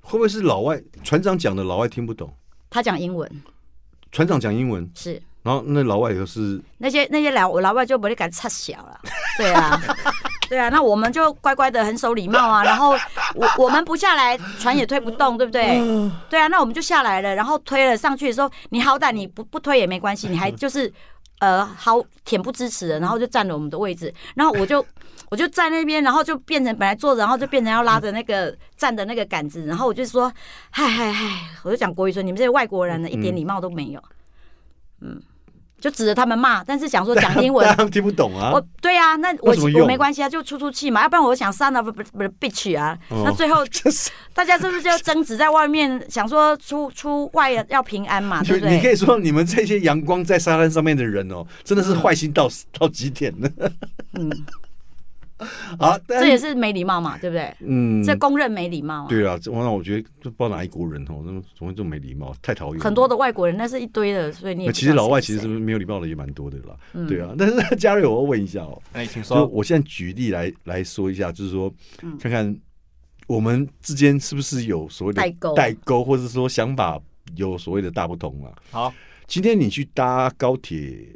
[0.02, 2.34] 会不会是老外船长讲的老外听不懂？
[2.69, 3.30] 他讲英文，
[4.12, 8.99] 船长讲英文，是然后那老外又是那些那些老老外就不会敢插小了，
[9.38, 9.82] 对啊。
[10.53, 12.91] 对啊，那我们就乖乖的很守礼貌啊， 然后
[13.33, 15.81] 我我们不下来，船也推不动，对不对？
[16.29, 20.93] 对啊，那我们就下来了，然后推了上去的时候，你好歹你不不推也没关系，你还就是
[21.39, 24.85] 呃好恬不知耻的，然后就占了我们的位置，然后我就
[25.31, 30.31] 我就在那边，然后就变成本来坐着，然后就变成要拉着那个站的那个杆子，然后我就说
[30.69, 31.25] 嗨嗨嗨，
[31.63, 34.03] 我就讲国语说你们这些外国人呢一点礼貌都没有，
[35.01, 35.19] 嗯，
[35.84, 38.67] 就指着他们骂，但是想说 讲英文但他们听不懂啊我。
[38.82, 43.65] 对啊，那我我没关系啊，就出出气嘛，要不然我想 son of a bitch 啊，哦那最后
[44.34, 48.74] 大家是不是就争执在外面，想说出出外要平安嘛，对不对？
[48.78, 52.48] 你可以说你们这些阳光在沙滩上面的人哦，真的是坏心到
[52.80, 53.50] 到极点了。
[54.17, 54.32] 嗯，
[55.79, 57.53] 好，这也是没礼貌嘛，对不对？
[57.60, 59.08] 嗯，这公认没礼貌啊。
[59.10, 62.84] 对啊，这那我觉得就不知道哪一国人哦，那么怎么会这么没礼貌，太讨厌。
[62.84, 67.34] 很多的外国人那是一堆的，所以你也那不知道其实老外其实没有礼貌的也蛮多的啦，嗯对啊。
[67.38, 69.45] 但是 嘉瑞，我要问一下哦，哎，请就说。
[69.47, 72.56] 我现在举例来来说一下，就是说嗯看看
[73.27, 76.99] 我们之间是不是有所谓的代沟代沟，或者说想法
[77.36, 78.51] 有所谓的大不同啊。
[78.71, 78.93] 好，
[79.27, 81.08] 今天你去搭高铁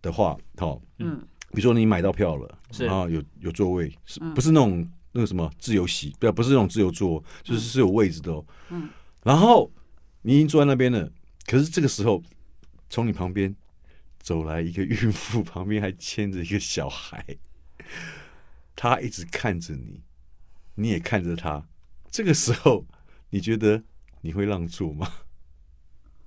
[0.00, 6.14] 的话，好，嗯比如说你买到票了，是然后有有座位，是嗯不是那种那个什么自由席？
[6.18, 8.44] 不要不是那种自由座，就是是有位置的哦。
[8.70, 8.88] 嗯
[9.24, 9.70] 然后
[10.22, 11.10] 你已经坐在那边了，
[11.46, 12.22] 可是这个时候
[12.88, 13.54] 从你旁边
[14.20, 17.24] 走来一个孕妇，旁边还牵着一个小孩，
[18.76, 20.02] 他一直看着你，
[20.76, 21.66] 你也看着他。
[22.10, 22.86] 这个时候，
[23.30, 23.82] 你觉得
[24.22, 25.10] 你会让座吗？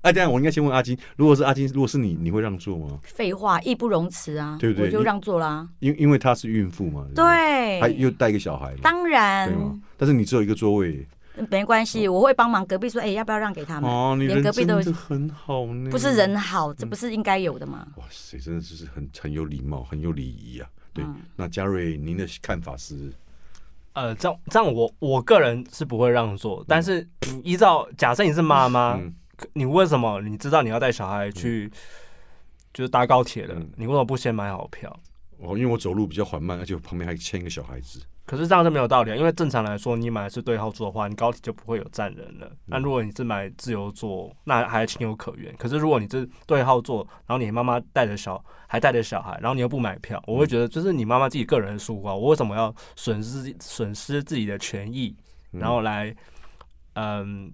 [0.02, 3.00] 哎，等一下我应该先问阿金，如果是阿金，如果是你，你会让座吗？
[3.04, 5.68] 废话，义不容辞啊，对不对我就让座啦。
[5.80, 9.82] 因因为她是孕妇嘛，对不对，还又对，带一个小孩嘛，当对吗然？
[9.98, 11.08] 但是你只有一个座位
[11.50, 13.90] 没关系，我会帮忙隔壁说，哎，要不要让给他们？
[13.90, 17.88] 哦，你连人隔壁都真的很好呢，不是人好，这不是应该有的吗？
[17.98, 20.68] 哇塞，真的就是很很有礼貌，很有礼仪啊。
[20.94, 23.12] 对，嗯那嘉瑞，您的看法是？
[23.94, 27.08] 呃，这样这样我我个人是不会让座，但是
[27.44, 29.14] 依照假设你是妈妈，嗯
[29.54, 31.72] 你为什么你知道你要带小孩去，
[32.74, 35.00] 就是搭高铁了，嗯你为什么不先买好票？
[35.40, 38.00] 哦，因为我走路比较缓慢，而且我旁边还牵一个小孩子。
[38.24, 42.50] 可是这样就没有道理啊，因为正常来说，你买的是对号座的话，你高铁就不会有站人了。
[42.68, 45.54] 那如果你是买自由座，那还情有可原。
[45.58, 52.16] 可是如果你是对号座，然后你妈妈带着小还带着小孩，然后你又不买票，我会觉得就是你妈妈自己个人的疏忽啊。
[52.16, 55.14] 我为什么要损失损失自己的权益，
[55.50, 56.16] 然后来
[56.94, 57.48] 嗯？
[57.48, 57.52] 来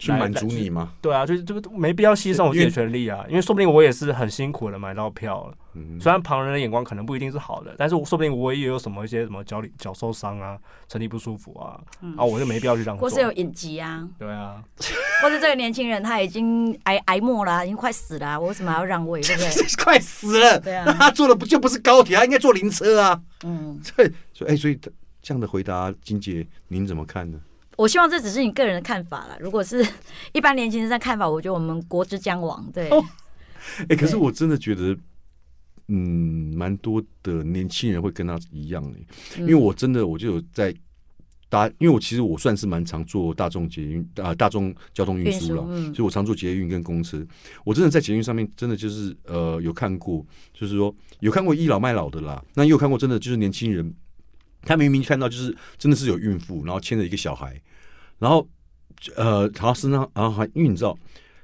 [0.00, 0.92] 去满足你吗？
[1.02, 5.54] 对啊，就是这个没必要牺牲我自己的权利啊，因为说不定我也是很辛苦的买到票了。
[5.74, 10.58] 嗯，虽然旁人的眼光可能不一定是好的，但是我说不定我也有什么一些什么脚里脚受伤啊，
[10.90, 11.78] 身体不舒服啊，
[12.16, 13.06] 啊，我就没必要去这样做。
[13.06, 14.64] 或是有隐疾啊，对啊，
[15.22, 19.84] 或者这个年轻人他已经挨挨末了，已经快死了啊、我为什么还要让位， 对不对？
[19.84, 20.58] 快死了。
[20.58, 23.20] 对啊那他坐的不就不是高铁，他应该坐灵车啊。
[23.44, 24.78] 嗯， 对，所以哎，所以
[25.22, 27.38] 这样的回答，金姐您怎么看呢？
[27.80, 29.38] 我希望这只是你个人的看法啦。
[29.40, 29.82] 如果是
[30.32, 32.70] 一般年轻人的看法，我觉得我们国之将亡。
[32.74, 33.02] 对，哦
[33.88, 34.94] 哎，可是我真的觉得，
[35.88, 39.06] 嗯，蛮多的年轻人会跟他一样哎，
[39.38, 40.74] 嗯因为我真的我就有在
[41.48, 47.26] 搭，因为我其实我算是蛮常坐大众捷运啊、大众交通运运输了，嗯所以我常坐捷运跟公车。
[47.64, 53.94] 我真的在捷运上面真的就是呃有看过，就是说有看过倚老卖老的啦，那也有看过真的就是年轻人，
[54.62, 57.60] 他明明看到就是真的是有孕妇，然后牵着一个小孩，
[58.20, 58.48] 然后
[59.16, 60.96] 呃，然后身上然后还因为你知道。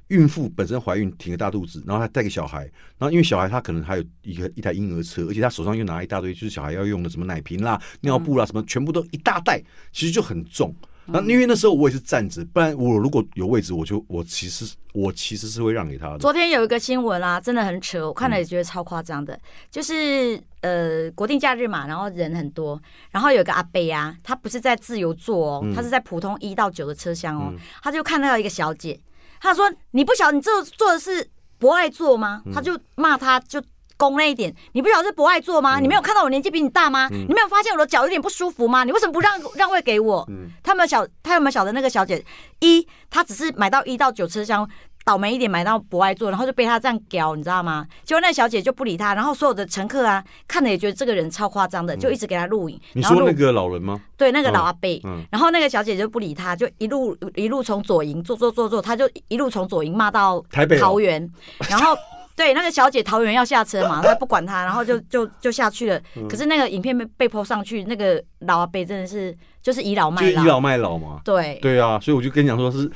[0.08, 2.60] 孕妇本身怀孕挺个大肚子，然后还带个小孩，
[2.96, 9.60] 然后因为小孩他可能还有一个一台婴儿车，而且他手上又拿一大堆就是小孩要用的什么奶瓶啦、尿布啦，什么全部都一大袋，
[9.90, 10.72] 其实就很重。
[11.06, 16.18] 那因为那时候我也是站着，不然我如果有位置，我就我其实我其实是会让给他的。
[16.18, 19.38] 昨天有一个新闻啊，真的很扯，我看了也觉得超夸张的。
[19.70, 29.00] 就是呃国定假日嘛，然后人很多，然后有一个阿伯啊，他不是在自由座哦，嗯他是在普通一到九的车厢哦，嗯他就看到一个小姐，
[29.40, 32.42] 他说你不晓得你这坐的是不爱坐吗？
[32.46, 33.62] 嗯他就骂他就。
[33.96, 35.78] 攻那一点，你不晓得是博爱座吗？
[35.80, 37.08] 嗯你没有看到我年纪比你大吗？
[37.12, 38.84] 嗯你没有发现我的脚有点不舒服吗？
[38.84, 40.24] 你为什么不让让位给我？
[40.28, 42.22] 嗯他有没有晓他有没有晓得那个小姐
[42.60, 44.68] 一，她只是买到一到九车厢，
[45.04, 47.86] 倒霉一点买到博爱座，然后就被他这样屌，你知道吗？
[48.04, 52.80] 结果那小姐就不理他，然后所有的乘客啊看了也觉得这个人超夸张的，就一直给他录影。
[52.94, 54.00] 你说那个老人吗？
[54.16, 61.30] 对那个老阿伯，嗯然后那个小姐就不理他，就一路一路从左营坐坐坐坐，他就一路从左营骂到台北哦桃园，
[61.70, 61.96] 然后。
[62.36, 66.00] 对，那个小姐桃园要下车嘛，她不管她，然后就 就就下去了。
[66.16, 71.20] 嗯可是那个影片被被 po 上去，那个老阿伯真的是就是倚老就卖老，倚老卖老嘛。
[71.24, 72.90] 对对啊，所以我就跟你讲说是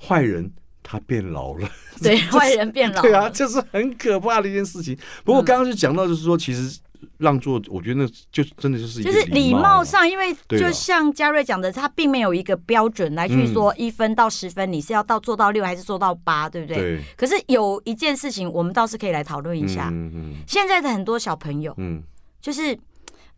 [0.00, 0.50] 坏人
[0.82, 1.68] 他变老了。
[2.02, 3.02] 对， 坏人变老了。
[3.02, 4.96] 对啊，这是很可怕的一件事情。
[5.24, 6.78] 不过刚刚就讲到，就是说，其实
[7.18, 16.76] 让座，我觉得那就真的就是就是礼貌上，因为就像嘉瑞讲的，他并没有一个标准来去说一分到十分，你是要到做到六还是做到八，对不对？
[16.76, 19.88] 对，可是有一件事情，我们倒是可以来讨论一下。
[19.92, 22.02] 嗯嗯现在的很多小朋友，嗯。
[22.40, 22.78] 就是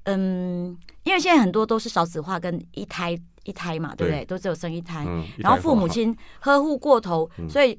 [0.05, 4.25] 嗯，因为现在很多都是少子化跟一胎一胎嘛，对不对？
[4.25, 7.49] 都只有生一胎，嗯，然后父母亲呵护过头，嗯。
[7.49, 7.79] 所以。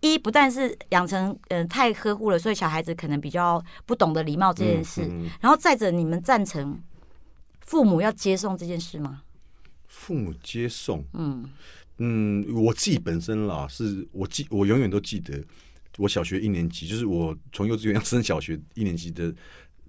[0.00, 5.02] 一不但是养成嗯、呃太呵护了，所以小孩子可能比较不懂得礼貌这件事。
[5.02, 5.24] 嗯。
[5.24, 6.80] 嗯然后再者，你们赞成
[7.60, 9.22] 父母要接送这件事吗？
[9.86, 11.48] 父母接送，嗯。
[11.98, 15.42] 嗯，我自己本身啦，是我记，我永远都记得，
[15.96, 19.34] 我小学一年级，就是我从幼稚园升小学一年级的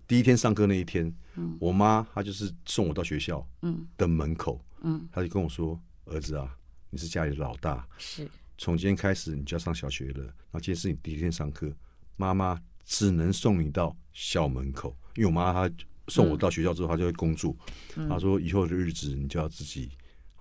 [0.07, 1.55] 第一天上课那一天，嗯。
[1.59, 3.85] 我妈她就是送我到学校嗯。
[3.95, 6.49] 的门口，嗯，她就跟我说：“儿子啊，
[6.89, 8.27] 你是家里的老大，是
[8.59, 11.71] 从今天开始你就要上小学了，那今天是你第一天上课，
[12.17, 15.73] 妈妈只能送你到校门口，因为我妈她
[16.09, 17.55] 送我到学校之后，她就会工作，
[17.95, 19.89] 嗯她说以后的日子你就要自己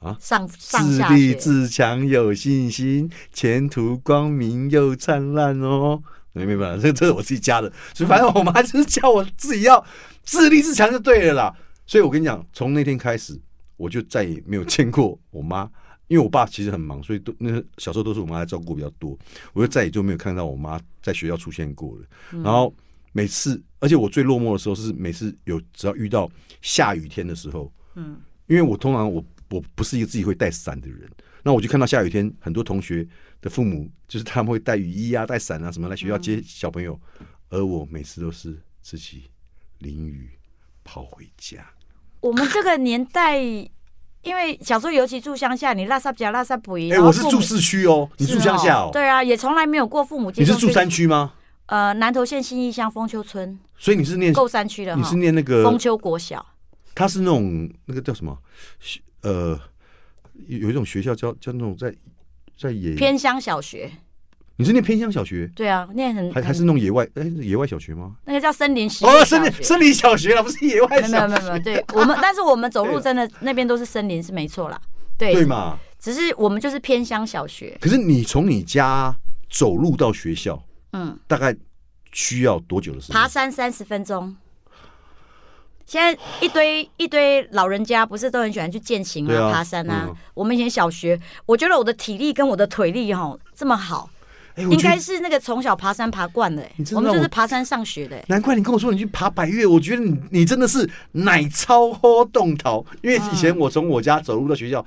[0.01, 6.03] 啊上自，立自强有信心，前途光明又灿烂哦。
[6.33, 9.85] 没没办法，这这是我自己加的，所以反正我妈就是 叫我自己要
[10.25, 11.57] 自立自强就对了啦。
[11.87, 13.41] 所以我跟你讲，从那天开始，
[13.77, 15.69] 我就再也没有见过我妈，
[16.09, 19.17] 因为我爸其实很忙，所以都那小时候都是我妈来照顾比较多，
[19.53, 22.05] 我就再也就没有看到我妈在学校出现过了。
[22.43, 22.75] 然后
[23.13, 26.31] 每次，而且我最落寞的时候是每次有只要遇到
[26.63, 28.17] 下雨天的时候，嗯
[28.47, 31.11] 因为我通常我我不是一个自己会带伞的人，
[31.43, 33.07] 那我就看到下雨天很多同学
[33.43, 36.99] 的父母就是他们会带雨衣啊、带伞啊什么来学校接小朋友，
[37.51, 39.25] 而我每次都是自己
[39.81, 40.31] 淋雨
[40.83, 41.71] 跑回家。
[42.21, 43.39] 我们这个年代，
[44.29, 47.07] 因为小时候尤其住乡下，你拉萨家拉萨不一哎、样。
[47.07, 51.33] 我是住市区哦，你住乡下哦，对啊，也从来没有过父母接你是住山区吗？
[51.65, 55.17] 呃南投县新义乡丰丘村，所以你是念够山区了哈你是。
[55.17, 56.45] 念那个丰丘国小，
[56.95, 58.37] 他是那种那个叫什么？
[59.23, 59.59] 呃，
[60.47, 61.95] 有有一种学校叫叫那种在
[62.59, 63.91] 在野偏乡小学，
[64.59, 67.07] 你是念偏乡小学，对啊，念很还还是很那种野外？
[67.15, 68.17] 哎，是野外小学吗？
[68.25, 74.81] 那个叫森林实哦，小森林森林小学了，不是野外没有没有没有没有，对 我们，但是我们走路真的那边都是森林是没错啦，
[75.17, 75.79] 对，对嘛？
[76.01, 79.15] 只是我们就是偏乡小学，可是你从你家
[79.49, 80.61] 走路到学校，
[80.93, 81.55] 嗯，大概
[82.11, 83.15] 需要多久的时间？
[83.15, 84.37] 爬山三十分钟。
[85.87, 90.05] 现在一堆一堆老人家不是都很喜欢去健行对啊爬山啊？
[90.09, 94.11] 嗯我们以前小学，我觉得我的体力跟我的腿力哈这么好，
[94.59, 96.63] 应该是那个从小爬山爬惯的、
[96.95, 104.85] 我们就是爬山上学的、欸难怪你跟我说你去爬百越，我觉得你你真的是奶超喝动头，因为以前我从我家走路到学校，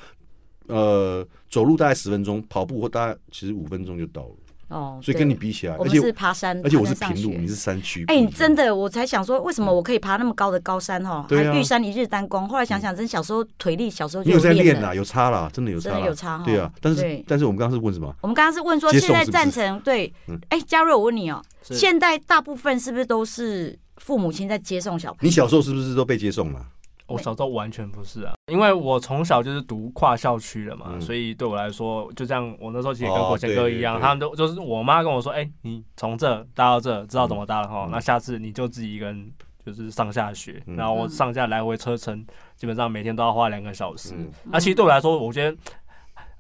[0.68, 4.36] 呃，走路大概十分钟，跑步或大概其实五分钟就到了，
[4.72, 11.26] 哦，所以跟你比起来，我们是爬山，而且我是平路，你是山区，哎、你真的，我才想说，为什么我可以爬那么高的高山哈？
[11.28, 12.48] 对啊还玉山一日单光。
[12.48, 14.96] 后来想想，真小时候腿力，小时候就有在练啦，。
[14.96, 18.16] 有差啦，真的有差真的，有差哈对啊，但是但是我们刚刚是问什么？
[18.22, 20.40] 我们刚刚是问说，现在赞成对嗯？
[20.50, 25.26] 哎、嘉瑞，我问你哦、是现在大部分是不是都是父母亲在接送小朋友？
[25.26, 26.66] 你小时候是不是都被接送了？
[27.12, 31.02] 我小时候完全不是啊，因为我从小就是读跨校区的嘛，嗯。
[31.02, 37.92] 所以对我来说，就像我那时候其实也跟哦国贤哥一样，他们都就是我妈跟我说，哎、你从这搭到这，知道怎么搭了哈，嗯。
[37.92, 39.32] 那下次你就自己一个人
[39.66, 40.76] 就是上下学，嗯。
[40.76, 44.14] 然后我上下来回车程基本上每天都要花两个小时。
[44.18, 44.30] 嗯。
[44.46, 45.58] 那其实对我来说，我觉得。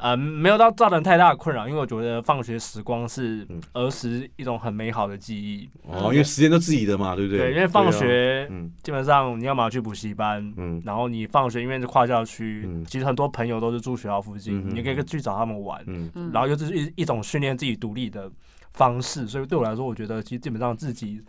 [0.01, 5.69] 呃，没有到造成太大的困扰，因为我觉得放学时光是嗯儿时一种很美好的记忆。
[5.83, 7.53] 哦，因为时间都自己的嘛，对不对，对？
[7.53, 18.27] 因为放学嗯基本上你要么去补习班，嗯然后你放学因为是跨校区，嗯其实很多朋友都是住学校附近，你可以去找他们玩，嗯，嗯然后又是一一种训练自己独立的
[18.73, 21.21] 方式，所以对我来说，我觉得其实基本上自己。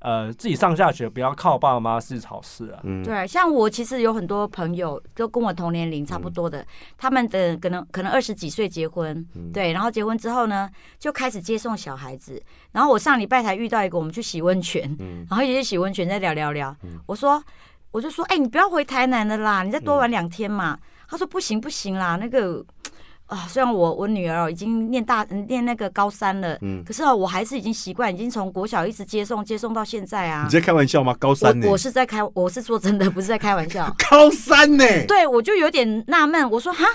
[0.00, 2.80] 呃，自己上下学不要靠爸妈是好事啊。
[2.84, 6.64] 嗯，对，像我其实有很多朋友都跟我同年龄差不多的，
[6.96, 12.40] 他们的可能可能二十几岁结婚，嗯对，然后结婚之后呢，就开始接送小孩子。
[12.72, 16.74] 然后我上礼拜才遇到一个，我们去洗温泉，嗯然后一起去洗温泉，再聊聊聊。
[16.84, 17.42] 嗯我说，
[17.90, 20.78] 我就说，哎、你不要回台南了啦，你再多玩两天嘛。
[21.10, 22.62] 他说不行不行啦，那个
[23.28, 30.50] 啊，虽然我我女儿哦已经念大念那个高三了，嗯可是哦，我还是已经习惯，已经从国小一直接送接送到现在啊你。
[30.50, 31.14] 在开玩笑吗？
[31.18, 31.72] 高三呢我？
[31.72, 33.94] 我是在开，我是说真的，不是在开玩笑。
[34.10, 34.84] 高三呢？
[35.06, 36.86] 对，我就有点纳闷，我说哈，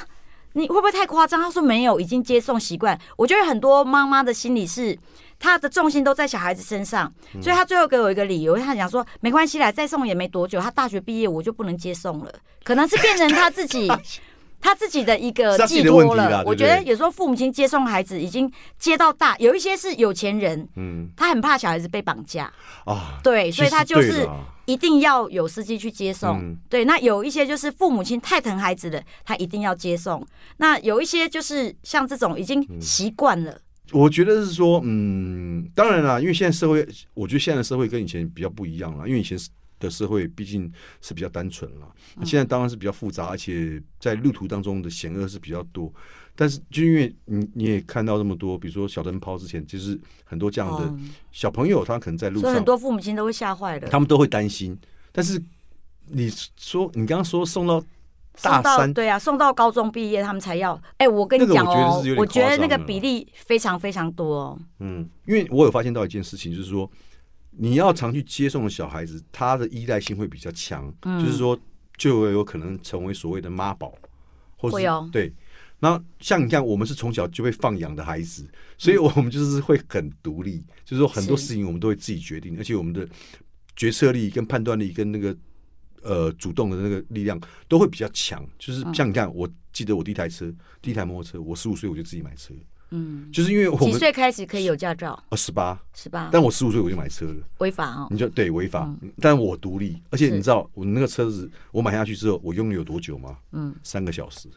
[0.53, 1.39] 你会不会太夸张？
[1.39, 2.99] 他说没有，已经接送习惯。
[3.15, 4.97] 我觉得很多妈妈的心理是，
[5.37, 13.87] 她的重心都在小孩子身上，所以她最后给我一个理由，她讲说没关系啦，再送也没多久，他大学毕业我就不能接送了，可能是变成他自己。
[14.63, 18.49] 她自己的一个寄托了，我觉得有时候父母亲接送孩子已经
[18.79, 21.09] 接到大，有一些是有钱人，嗯。
[21.17, 22.51] 他很怕小孩子被绑架，
[22.85, 24.25] 啊，对，所以他就是
[24.65, 26.39] 一定要有司机去接送。
[26.39, 26.57] 嗯。
[26.69, 30.25] 对，那有一些就是父母亲太疼孩子的，他一定要接送。
[30.57, 33.59] 那有一些就是像这种已经习惯了，
[33.91, 39.37] 我觉得是说，嗯，当然啦，因为现在社会，我觉得现在的社会跟以前比较不一样了，因为以前
[39.83, 45.93] 的社会毕竟是比较单纯了，那现在当然是比较复杂，而且在路途当中的险恶是比较多。
[46.35, 50.99] 但是就因为你你也看到这么多，比如说小灯泡之前，就是很多这样的哦
[51.31, 53.87] 小朋友，他可能在路上，所以很多父母亲都会吓坏的。
[53.87, 54.75] 他们都会担心。
[55.11, 55.39] 但是
[56.07, 57.79] 你说你刚刚说送到
[58.41, 60.81] 大三，对啊，送到高中毕业他们才要。
[60.97, 61.63] 哎、我跟你讲
[62.17, 64.59] 我觉得那个比例非常非常多哦。
[64.79, 66.89] 嗯，因为我有发现到一件事情，就是说
[67.57, 71.59] 你要常去接送的小孩子，他的依赖性会比较强，嗯就是说
[71.97, 73.93] 就有可能成为所谓的妈宝，
[74.57, 75.33] 或是哦对。
[75.79, 83.05] 然后像你看，我们是从小就被放养的孩子，所以我们就是会很独立，就是说很多事情我们都会自己决定，而且我们的
[83.75, 85.35] 决策力、跟判断力、跟那个
[86.01, 87.37] 呃主动的那个力量
[87.67, 88.47] 都会比较强。
[88.57, 90.49] 就是嗯像你看，我记得我第一台车，
[90.81, 92.53] 第一台摩托车，我十五岁我就自己买车，
[92.95, 95.19] 嗯，就是因为我几岁开始可以有驾照？
[95.29, 96.29] 哦十八，十八？
[96.31, 97.35] 但我十五岁我就买车了。
[97.57, 98.07] 违法哦。
[98.11, 98.87] 你就对违法，
[99.19, 103.35] 但我独立，而且你知道我那个车子我买下去之后，我用了有多久吗？
[103.51, 104.47] 嗯三个小时。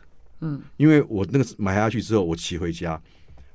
[0.40, 3.00] 嗯，因为我那个买下去之后，我骑回家，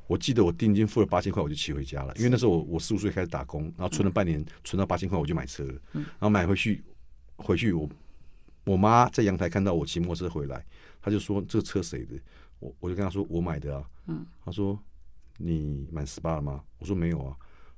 [0.08, 2.12] 我记得我定金付了八千块，我就骑回家了。
[2.17, 5.74] 因为那时候我我十五岁开始打工，然后存了半年，存到八千块，我就买车了。
[5.93, 6.84] 嗯然后买回去，
[7.36, 7.88] 回去我
[8.66, 10.66] 我妈在阳台看到我骑摩托车回来，
[10.99, 12.16] 她就说这个车谁的？
[12.58, 13.84] 我我就跟她说我买的啊。
[14.08, 14.78] 嗯，他说
[15.38, 16.64] 你满十八了吗？
[16.80, 17.36] 我说没有啊。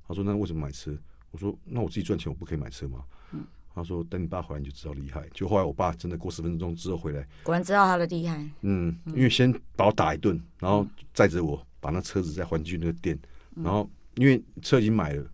[0.07, 0.97] 他说那为什么买车？
[1.32, 3.03] 我说那我自己赚钱，我不可以买车吗？
[3.32, 3.45] 嗯
[3.76, 5.28] 他说等你爸回来你就知道厉害。
[5.34, 8.47] 就后来我爸真的过十分钟之后回来，果然知道他的厉害。
[8.61, 13.17] 嗯，因为先把我打一顿，然后载着我把那车子再还去那个店，
[13.55, 15.26] 然后因为车已经买了，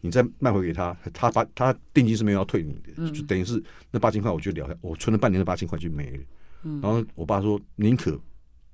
[0.00, 6.24] 你再卖回给他，他把他定金是没有要退你的，就等于是那八千块我就了，我存了半年的八千块就没了。
[6.62, 8.16] 嗯然后我爸说宁可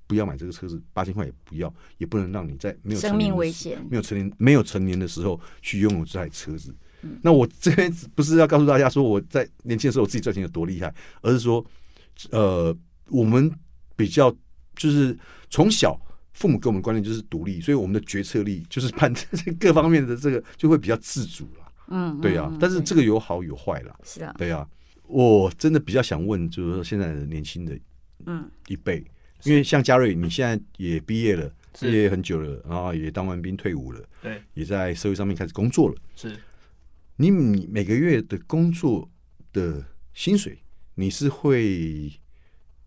[0.06, 3.78] 不要买这个车子，八千块也不要，也不能让你在没有生命危险。
[3.90, 6.74] 没有成年没有成年的时候去拥有这台车子。
[7.02, 11.64] 嗯那我这边不是要告诉大家说我在年轻的时候我自己赚钱有多厉害，而是说，
[12.30, 12.74] 呃，
[13.08, 13.52] 我们
[13.94, 14.34] 比较
[14.74, 15.14] 就是
[15.50, 16.00] 从小
[16.32, 19.12] 父母给我们的观念就是独立，所以我们的决策力就是判
[19.60, 21.72] 各方面的这个就会比较自主了。
[21.88, 23.94] 嗯，对呀、嗯但是这个有好有坏啦。
[24.02, 24.66] 是啊，对呀、
[25.06, 27.78] 我真的比较想问，就是说现在的年轻的
[28.24, 29.04] 嗯一辈，
[29.44, 35.94] 因为像嘉瑞，你现在也毕业了，毕业很久了，然后也当完兵退伍了，对，也在社会上面开始工作了。
[36.16, 36.36] 是
[37.16, 39.08] 你你每个月的工作
[39.52, 40.58] 的薪水，
[40.94, 42.12] 你是会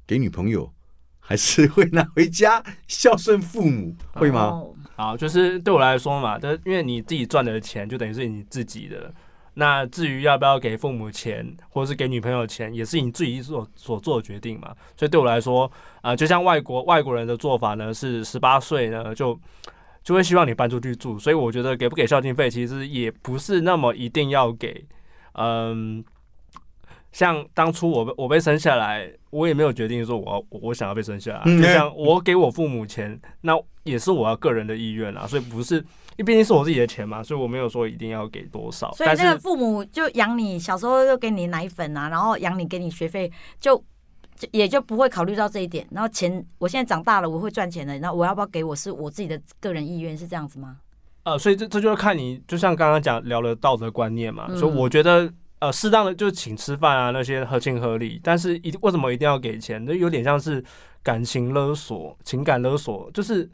[0.06, 0.74] 给女朋友，
[1.20, 3.96] 还是会拿回家孝顺父母？
[4.14, 4.46] 会吗？
[4.46, 9.14] 哦好，就是对我来说嘛，但因为你自己赚的钱就等于是你自己的。
[9.60, 14.76] 那至于要不要给父母钱，或者是给女朋友钱，也是你自己所所做的决定嘛。
[14.96, 15.70] 所以对我来说，
[16.02, 19.38] 啊、就像外国外国人的做法呢，是十八岁呢就
[20.04, 21.18] 就会希望你搬出去住。
[21.18, 24.86] 所以我觉得给不给孝敬费，其实也不是那么一定要给。
[25.34, 26.06] 嗯，
[27.12, 35.84] 像当初我被我被生下来，我也没有决定说我要我我想要被生下来，嗯就像我给我父母钱，那也是我要个人的意愿啊，所以不是，
[36.18, 38.92] 因为毕竟是我自己的钱嘛，所以我没有说一定要给多少。
[38.94, 43.78] 所以那个父母就养你，小时候又给你奶粉啊，然后养你给你学费，就
[44.36, 45.88] 就也就不会考虑到这一点。
[45.92, 50.78] 然后钱，我现在长大了，我会赚钱的，那我要不要给我是我自己的个人意愿，是这样子吗？
[51.22, 59.86] 呃，所以这这就是看你，就像刚刚讲聊的道德观念嘛，嗯所以我觉得呃，适当的就请吃饭啊那些合情合理，但是一定为什么一定要给钱？
[59.86, 60.66] 那有点像是
[61.04, 63.48] 感情勒索、情感勒索，就是。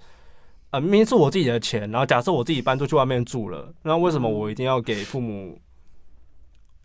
[0.74, 5.62] 呃，明明是我自己的钱，然后假设我自己搬出去外面住了，那为什么我一定要给父母，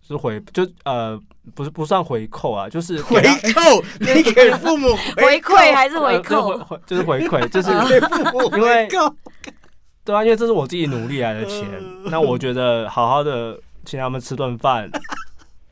[0.06, 1.18] 是回就呃
[1.54, 3.22] 不是不算回扣啊，就是回
[3.54, 6.48] 扣， 你给父母回馈还是回呃扣？
[6.48, 9.16] 回回就是回馈， 就是给父母因为回扣。
[10.04, 11.66] 对啊，因为这是我自己努力来的钱，
[12.10, 14.84] 那我觉得好好的请他们吃顿饭，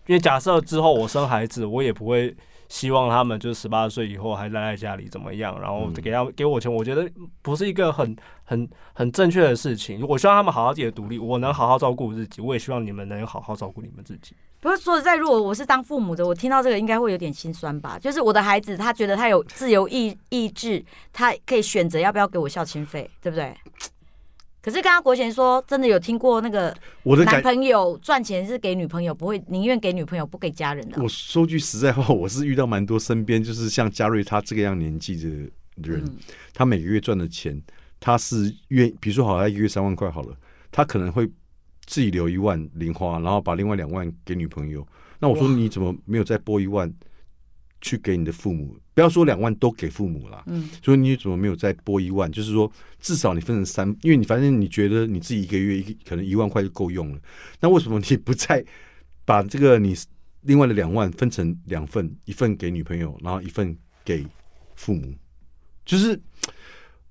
[0.07, 2.35] 因为假设之后我生孩子，我也不会
[2.69, 7.11] 希望他们就是十八岁以后还待在家里怎么样，然后嗯给他给我钱，我觉得
[7.43, 10.07] 不是一个很很很正确的事情。
[10.07, 14.35] 我希望他们好好自己的独立，我能好好照顾自己，我也希望你们能好好照顾你们自己。
[14.61, 17.99] 不是说实在，如果我是当父母的，我听到这个应该会有点心酸吧？
[17.99, 23.55] 就是我的孩子，他觉得他有自由意意志，他可以选择要不要给我孝亲费，对不对？
[24.67, 31.01] 可是刚刚国贤说，真的有听过那个我的男，朋友赚钱是给女朋友，不会宁愿给女朋友不给家人的。
[31.01, 35.29] 我说句实在话，我是遇到蛮多身边就是像嘉瑞他这个样年纪的
[35.89, 36.17] 人，嗯
[36.53, 37.62] 他每个月赚的钱，
[38.01, 40.37] 他是愿，比如说好，他一个月三万块好了，
[40.73, 41.31] 他可能会
[41.85, 44.85] 自己留一万零花，然后把另外两万给女朋友。
[45.21, 46.93] 那我说你怎么没有再拨一万
[47.81, 48.77] 去给你的父母？
[48.95, 52.31] 不要说两万都给父母啦，嗯，所以你怎么没有再拨一万？
[52.33, 57.20] 就是说至少你分成三，因为你反正你觉得你自己一个月一可能一万块就够用了，
[57.61, 58.64] 那为什么你不再
[59.24, 59.95] 把这个你
[60.43, 64.27] 另外的两万分成两份，一份给女朋友，然后一份给
[64.77, 65.12] 父母？
[65.85, 66.18] 就是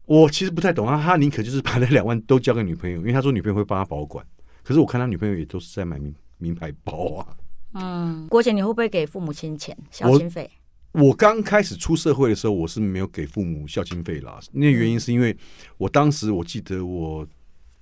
[0.06, 4.26] 我其实不太懂啊，他宁可就是把那两万都交给女朋友，因为他说女朋友会帮他保管。
[4.64, 7.28] 可是我看他女朋友也都是在买名名牌包啊。
[7.76, 10.50] 嗯，郭姐，你会不会给父母亲钱孝亲费？
[10.94, 14.40] 我刚开始出社会的时候，我是没有给父母孝亲费啦。
[14.54, 15.36] 那原因是因为
[15.78, 17.28] 我当时我记得我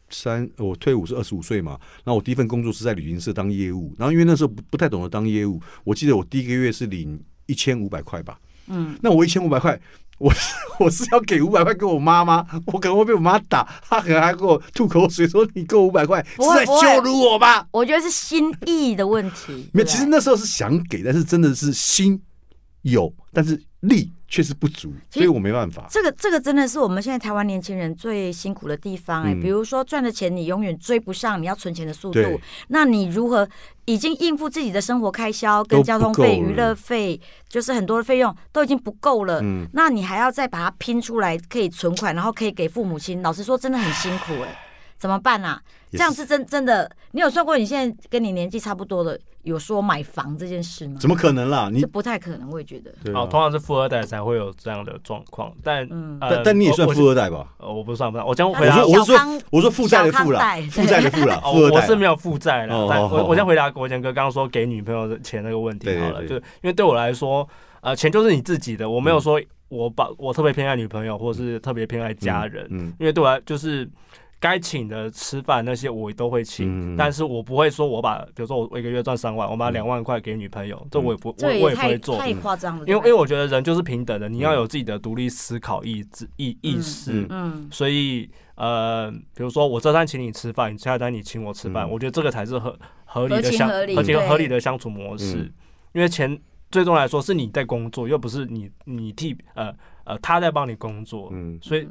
[0.10, 8.40] 三我退伍是二十五岁嘛，然后我第一份工作是在旅行社当业务，然后因为那时候不不太懂得当业务，我记得我第一个月是领一千五百块吧。
[8.68, 9.80] 嗯，那我一千五百块，
[10.20, 17.68] 我是 我是要给五百块给我妈吗，我可能会被我妈打，她可能还给我吐口水说你给我五百块是在羞辱我吧？
[17.72, 19.70] 我觉得是心意的问题。
[19.74, 22.22] 没有，其实那时候是想给，但是真的是心
[22.84, 25.86] 有，但是力却是不足，所以我没办法。
[25.92, 32.20] 这个这个真的是我们现在台湾年轻人最辛苦的地方哎、嗯比如说赚的钱你永远追不上你要存钱的速度，
[32.70, 33.48] 那你如何
[33.86, 39.40] 已经应付自己的生活开销、跟交通费、娱乐费，就是很多的费用都已经不够了。
[39.44, 43.22] 嗯，那你还要再把它拼出来，可以存款，然后可以给父母亲。
[43.22, 44.58] 老实说，真的很辛苦哎、
[45.04, 45.62] 怎么办啊？
[45.92, 50.96] 这样是真真的，你有算过你现在跟你年纪差不多的，有说买房这件事吗？
[50.98, 51.70] 怎么可能啦？
[51.70, 52.90] 你这不太可能，我也觉得。
[53.04, 55.86] 对啊哦，通常是富二代才会有这样的状况，但
[56.22, 57.46] 但但你也算富二代吧？
[57.58, 61.82] 呃，我不算不算，我将回答我说我是说我说负债的负啦小康贷，负债的负啦，哦富二，代啊。
[61.82, 67.46] 我是没有负债了我我先回答国贤哥刚刚说给女朋友的钱那个问题好了，对就因为对我来说，
[67.82, 73.90] 呃，钱就是你自己的，我没有说我把我特别偏爱女朋友，或者是特别偏爱家人，嗯，因为对我来就是
[74.44, 76.98] 该请的吃饭那些我都会请，嗯。
[76.98, 87.26] 但是我不会说我把，比如说我我一个月赚三万，我把两万块给女朋友，这我也不我我这个也也不会做，太夸张了，因为因为我觉得人就是平等的，你要有自己的独立思考意志意意识。
[87.72, 91.90] 所以呃，比如说我这餐请你吃饭，你下单你请我吃饭，嗯。
[91.90, 94.28] 我觉得这个才是合合理合的相情合理合情对。
[94.28, 95.38] 合理的相处模式。
[95.38, 95.52] 嗯。
[95.94, 96.38] 因为钱
[96.70, 99.74] 最终来说是你在工作，又不是你你替呃
[100.04, 101.88] 呃他在帮你工作，嗯，所以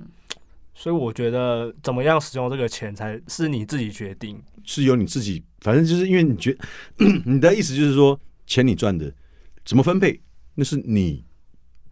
[0.74, 4.40] 所以我觉得怎么样使用这个钱才是你自己决定。
[4.64, 6.56] 是由你自己，反正就是因为你觉
[7.26, 9.12] 你的意思就是说，钱你赚的
[9.64, 10.20] 怎么分配，
[10.54, 11.24] 那是你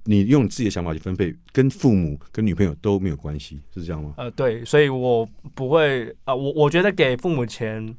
[0.05, 4.15] 你用你自己的想法去分配，跟父母跟女朋友都没有关系，是这样吗？
[4.17, 7.95] 呃，对，所以我不会啊、我我觉得给父母钱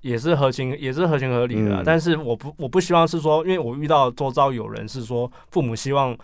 [0.00, 6.16] 也是合情，也是合情合理的啊、嗯但是我不我不希望是说，因为我遇到周遭有人是说父母希望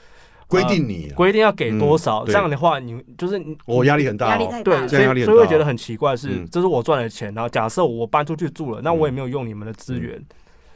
[0.48, 4.72] 规定你、啊，规定要给多少，这样的话你就是我压力很大、哦，对，压力太大。
[4.82, 6.48] 了所以这样压力很大所以会觉得很奇怪是，嗯。
[6.50, 10.22] 这是我赚的钱，然后假设我搬出去住了，那我也没有用你们的资源，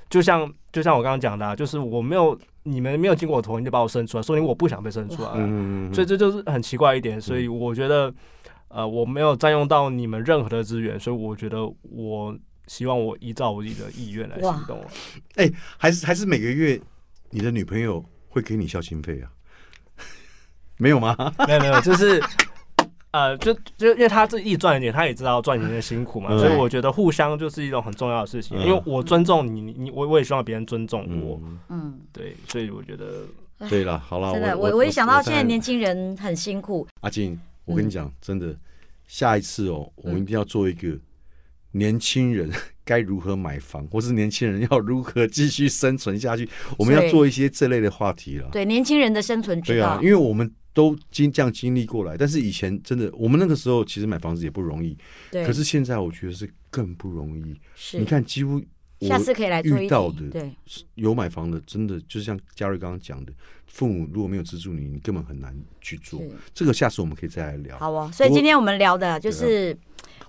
[0.08, 5.30] 就像就像我刚刚讲的、啊，就是我没有你们没有经过我同意就把我生出来，说明我不想被生出来
[5.92, 8.12] 所以这就是很奇怪一点，所以我觉得，
[8.68, 14.82] 呃，我没有占用到你们任何的资源，所以我觉得我希望我依照我自己的意愿来行动。
[15.36, 16.80] 哎还是还是每个月
[17.30, 19.30] 你的女朋友会给你孝心费啊？
[20.79, 21.14] 没有吗？
[21.47, 22.22] 没有没有，就是。
[23.11, 28.59] 呃，就就因为他自己赚一点，他也知道赚钱的辛苦嘛，嗯所以我觉得互相就是一种很重要的事情。
[28.59, 33.24] 嗯因为我尊重你，你你我我也希望别人尊重我，嗯，嗯，对，所以我觉得
[33.66, 38.55] 对了，好了，真的，我我我一想到现在年年轻人很辛苦，阿静，我跟你讲，真的，
[39.07, 40.95] 下一次哦，我们一定要做一个
[41.72, 42.53] 年轻人
[42.85, 48.47] 该如何买房，或是年轻人要如何继续生存下去，我们要对做一些这类的话题了。
[48.53, 54.97] 对年轻人的生存之道，对啊，因为我们都经这样经历过来，但是以前真的，我们那个时候其实买房子也不容易，
[55.29, 57.53] 对，可是现在我觉得是更不容易。
[57.74, 58.62] 是你看，几乎
[59.01, 60.53] 我下次可以来遇到的对，
[60.95, 63.33] 有买房的，真的就是像嘉瑞刚刚讲的，
[63.66, 66.22] 父母如果没有资助你，你根本很难去做。
[66.55, 67.76] 这个下次我们可以再来聊。
[67.76, 68.09] 好哦。
[68.14, 69.76] 所以今天我们聊的就是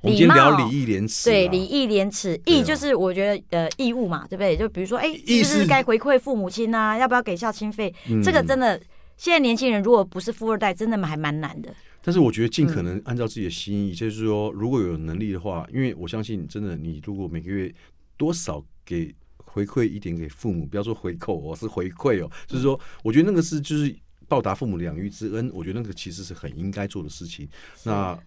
[0.02, 4.58] 我们今天聊礼义廉耻啊，对礼义廉耻，义就是我觉得呃义务嘛，对不对？
[4.58, 6.98] 就比如说，哎，义是不是该回馈父母亲啊？
[6.98, 7.94] 要不要给孝亲费？
[8.10, 8.82] 嗯这个真的，
[9.20, 11.76] 现在年轻人如果不是富二代，真的还蛮难的。
[12.02, 17.70] 但是我觉得尽嗯可能按照自己的心意，就是说，如果有能力的话，因为我相信，真的，你如果每个月
[18.16, 23.94] 多少给回馈一点给父母，不要说回扣哦，是回馈哦，就是说，我觉得那个是就是
[24.30, 27.46] 报答父母养育之恩，我觉得那个其实是很应该做的事情。
[27.84, 28.18] 那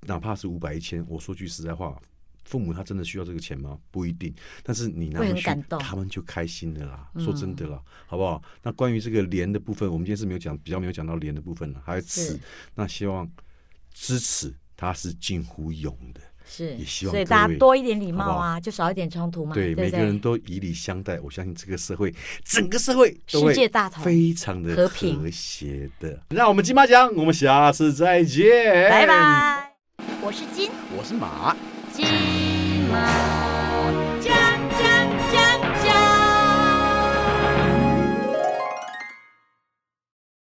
[0.00, 1.96] 哪怕是五百一千，我说句实在话。
[2.50, 3.78] 父母他真的需要这个钱吗？
[3.92, 4.34] 不一定，
[4.64, 7.08] 但是你拿会回感动，他们就开心的啦。
[7.14, 8.42] 嗯说真的啦，好不好？
[8.64, 12.40] 那关于这个连的部分，我们今天是没有讲，比较没有讲到连的部分了，还有是耻。
[12.74, 13.30] 那希望
[13.94, 21.20] 支持他是近乎勇的，是也，希望所以大家多一点礼貌啊，就少一点冲突嘛，对不每个人都以礼相待。
[21.20, 22.12] 我相信这个社会，
[22.44, 26.20] 整个社会都世界会大同，非常的和平和谐的。
[26.30, 29.06] 那我们金马奖，我们下次再见，拜。
[29.06, 29.69] 拜。
[30.22, 31.56] 我是金我是马。
[31.92, 32.06] 金
[32.90, 33.59] 马。